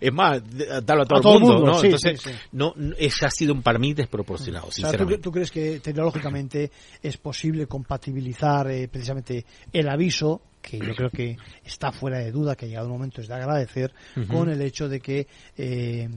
[0.00, 0.42] es más,
[0.84, 1.74] dalo a todo, A todo el mundo, ¿no?
[1.74, 2.36] sí, Entonces, sí, sí.
[2.52, 5.22] no, ese ha sido para mí desproporcionado, O sea, ¿tú, sinceramente.
[5.22, 6.70] tú crees que tecnológicamente
[7.02, 12.54] es posible compatibilizar eh, precisamente el aviso, que yo creo que está fuera de duda,
[12.54, 13.92] que ha llegado un momento es de agradecer,
[14.28, 16.08] con el hecho de que eh,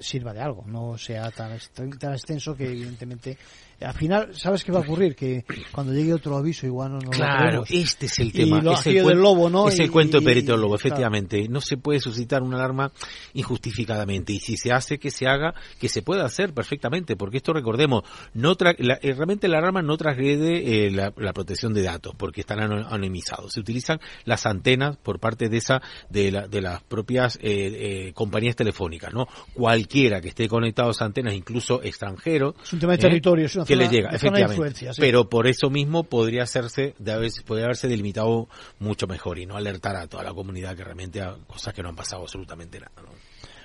[0.00, 1.56] sirva de algo, no sea tan,
[1.98, 3.38] tan extenso que evidentemente
[3.80, 5.14] al final, ¿sabes qué va a ocurrir?
[5.14, 8.60] Que cuando llegue otro aviso igual no, no Claro, este es el tema.
[8.62, 9.68] lo es el, del lobo, ¿no?
[9.68, 10.88] es el Y- cuento de y- Perito del Lobo, claro.
[10.88, 11.48] efectivamente.
[11.48, 12.90] No se puede suscitar una alarma
[13.34, 14.32] injustificadamente.
[14.32, 17.16] Y si se hace, que se haga, que se pueda hacer perfectamente.
[17.16, 18.02] Porque esto, recordemos,
[18.34, 22.14] no tra- la- eh, realmente la alarma no transgrede eh, la, la protección de datos,
[22.16, 23.52] porque están ano- anonimizados.
[23.52, 28.12] Se utilizan las antenas por parte de esa de, la- de las propias eh, eh,
[28.14, 29.26] compañías telefónicas, ¿no?
[29.54, 33.02] Cualquiera que esté conectado a esas antenas, incluso extranjero, Es un tema de ¿eh?
[33.02, 34.94] territorio, es una que zona- le llega, efectivamente.
[34.94, 35.00] sí.
[35.00, 38.48] Pero por eso mismo podría hacerse, de haberse, podría haberse delimitado
[38.78, 41.88] mucho mejor y no alertar a toda la comunidad que realmente a cosas que no
[41.90, 42.92] han pasado absolutamente nada.
[43.02, 43.08] ¿no?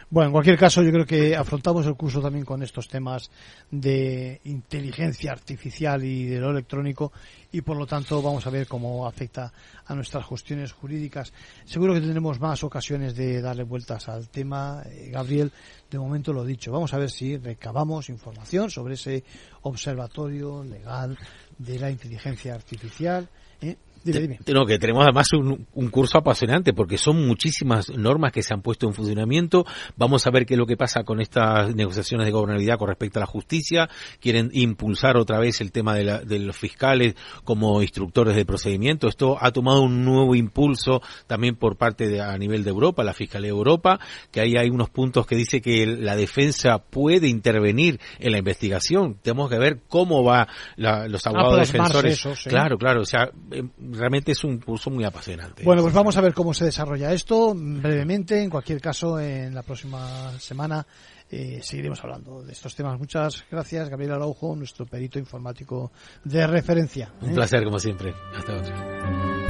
[0.09, 3.31] Bueno, en cualquier caso, yo creo que afrontamos el curso también con estos temas
[3.69, 7.13] de inteligencia artificial y de lo electrónico
[7.53, 9.53] y por lo tanto vamos a ver cómo afecta
[9.85, 11.31] a nuestras cuestiones jurídicas.
[11.63, 14.83] Seguro que tendremos más ocasiones de darle vueltas al tema.
[14.85, 15.49] Eh, Gabriel,
[15.91, 19.25] de momento lo dicho, vamos a ver si recabamos información sobre ese
[19.63, 21.17] observatorio legal
[21.57, 23.27] de la inteligencia artificial.
[23.61, 23.75] ¿eh?
[24.03, 24.39] Dime, dime.
[24.53, 28.61] No, que tenemos además un, un curso apasionante porque son muchísimas normas que se han
[28.61, 29.65] puesto en funcionamiento.
[29.95, 33.19] Vamos a ver qué es lo que pasa con estas negociaciones de gobernabilidad con respecto
[33.19, 33.89] a la justicia.
[34.19, 39.07] Quieren impulsar otra vez el tema de, la- de los fiscales como instructores de procedimiento.
[39.07, 43.13] Esto ha tomado un nuevo impulso también por parte de, a nivel de Europa, la
[43.13, 43.99] Fiscalía de Europa,
[44.31, 49.17] que ahí hay unos puntos que dice que la defensa puede intervenir en la investigación.
[49.21, 52.13] Tenemos que ver cómo va la- los abogados defensores.
[52.13, 52.49] eso, sí.
[52.49, 53.01] Claro, claro.
[53.01, 55.63] O sea, eh, realmente es un curso muy apasionante.
[55.63, 58.41] Bueno, pues vamos a ver cómo se desarrolla esto brevemente.
[58.41, 60.85] En cualquier caso, en la próxima semana
[61.29, 62.99] eh, seguiremos hablando de estos temas.
[62.99, 65.91] Muchas gracias, Gabriel Araujo, nuestro perito informático
[66.23, 67.13] de referencia.
[67.21, 67.33] Un ¿eh?
[67.33, 68.13] placer, como siempre.
[68.35, 69.41] Hasta otra.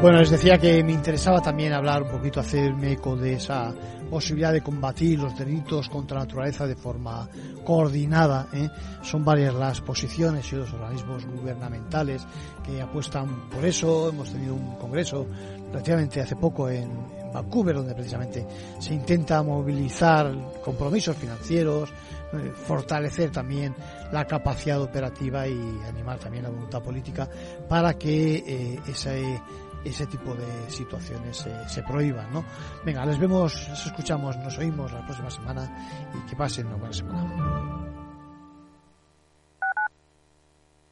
[0.00, 3.74] Bueno, les decía que me interesaba también hablar un poquito, hacerme eco de esa
[4.10, 7.28] posibilidad de combatir los delitos contra la naturaleza de forma
[7.64, 8.48] coordinada.
[8.52, 8.68] ¿eh?
[9.02, 12.26] Son varias las posiciones y los organismos gubernamentales
[12.64, 14.08] que apuestan por eso.
[14.08, 15.26] Hemos tenido un congreso
[15.72, 16.90] relativamente hace poco en,
[17.32, 18.46] Vancouver, donde precisamente
[18.78, 20.32] se intenta movilizar
[20.64, 21.90] compromisos financieros,
[22.32, 23.74] eh, fortalecer también
[24.12, 27.28] la capacidad operativa y animar también la voluntad política
[27.68, 29.40] para que eh, ese
[29.88, 32.44] ese tipo de situaciones se, se prohíban, ¿no?
[32.84, 36.94] Venga, les vemos, les escuchamos, nos oímos la próxima semana y que pasen una buena
[36.94, 37.86] semana.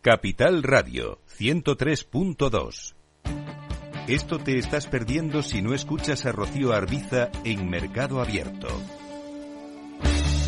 [0.01, 2.95] Capital Radio 103.2
[4.07, 8.69] Esto te estás perdiendo si no escuchas a Rocío Arbiza en Mercado Abierto.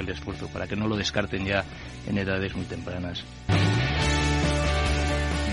[0.00, 1.64] el esfuerzo para que no lo descarten ya
[2.08, 3.24] en edades muy tempranas.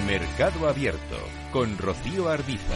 [0.06, 1.18] Mercado Abierto
[1.52, 2.76] con Rocío Arbiza.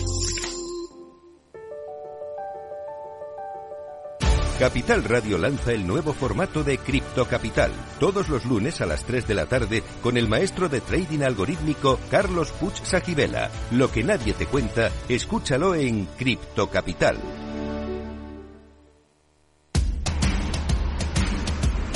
[4.61, 9.27] Capital Radio lanza el nuevo formato de Cripto Capital, todos los lunes a las 3
[9.27, 13.49] de la tarde con el maestro de trading algorítmico Carlos Puch Sajibela.
[13.71, 17.17] Lo que nadie te cuenta, escúchalo en Cripto Capital.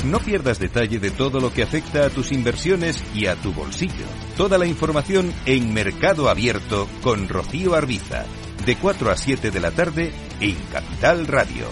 [0.06, 4.06] No pierdas detalle de todo lo que afecta a tus inversiones y a tu bolsillo.
[4.36, 8.24] Toda la información en Mercado Abierto con Rocío Arbiza,
[8.64, 11.68] de 4 a 7 de la tarde en Capital Radio.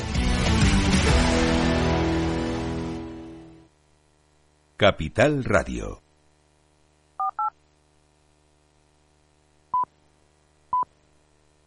[4.77, 6.04] Capital Radio.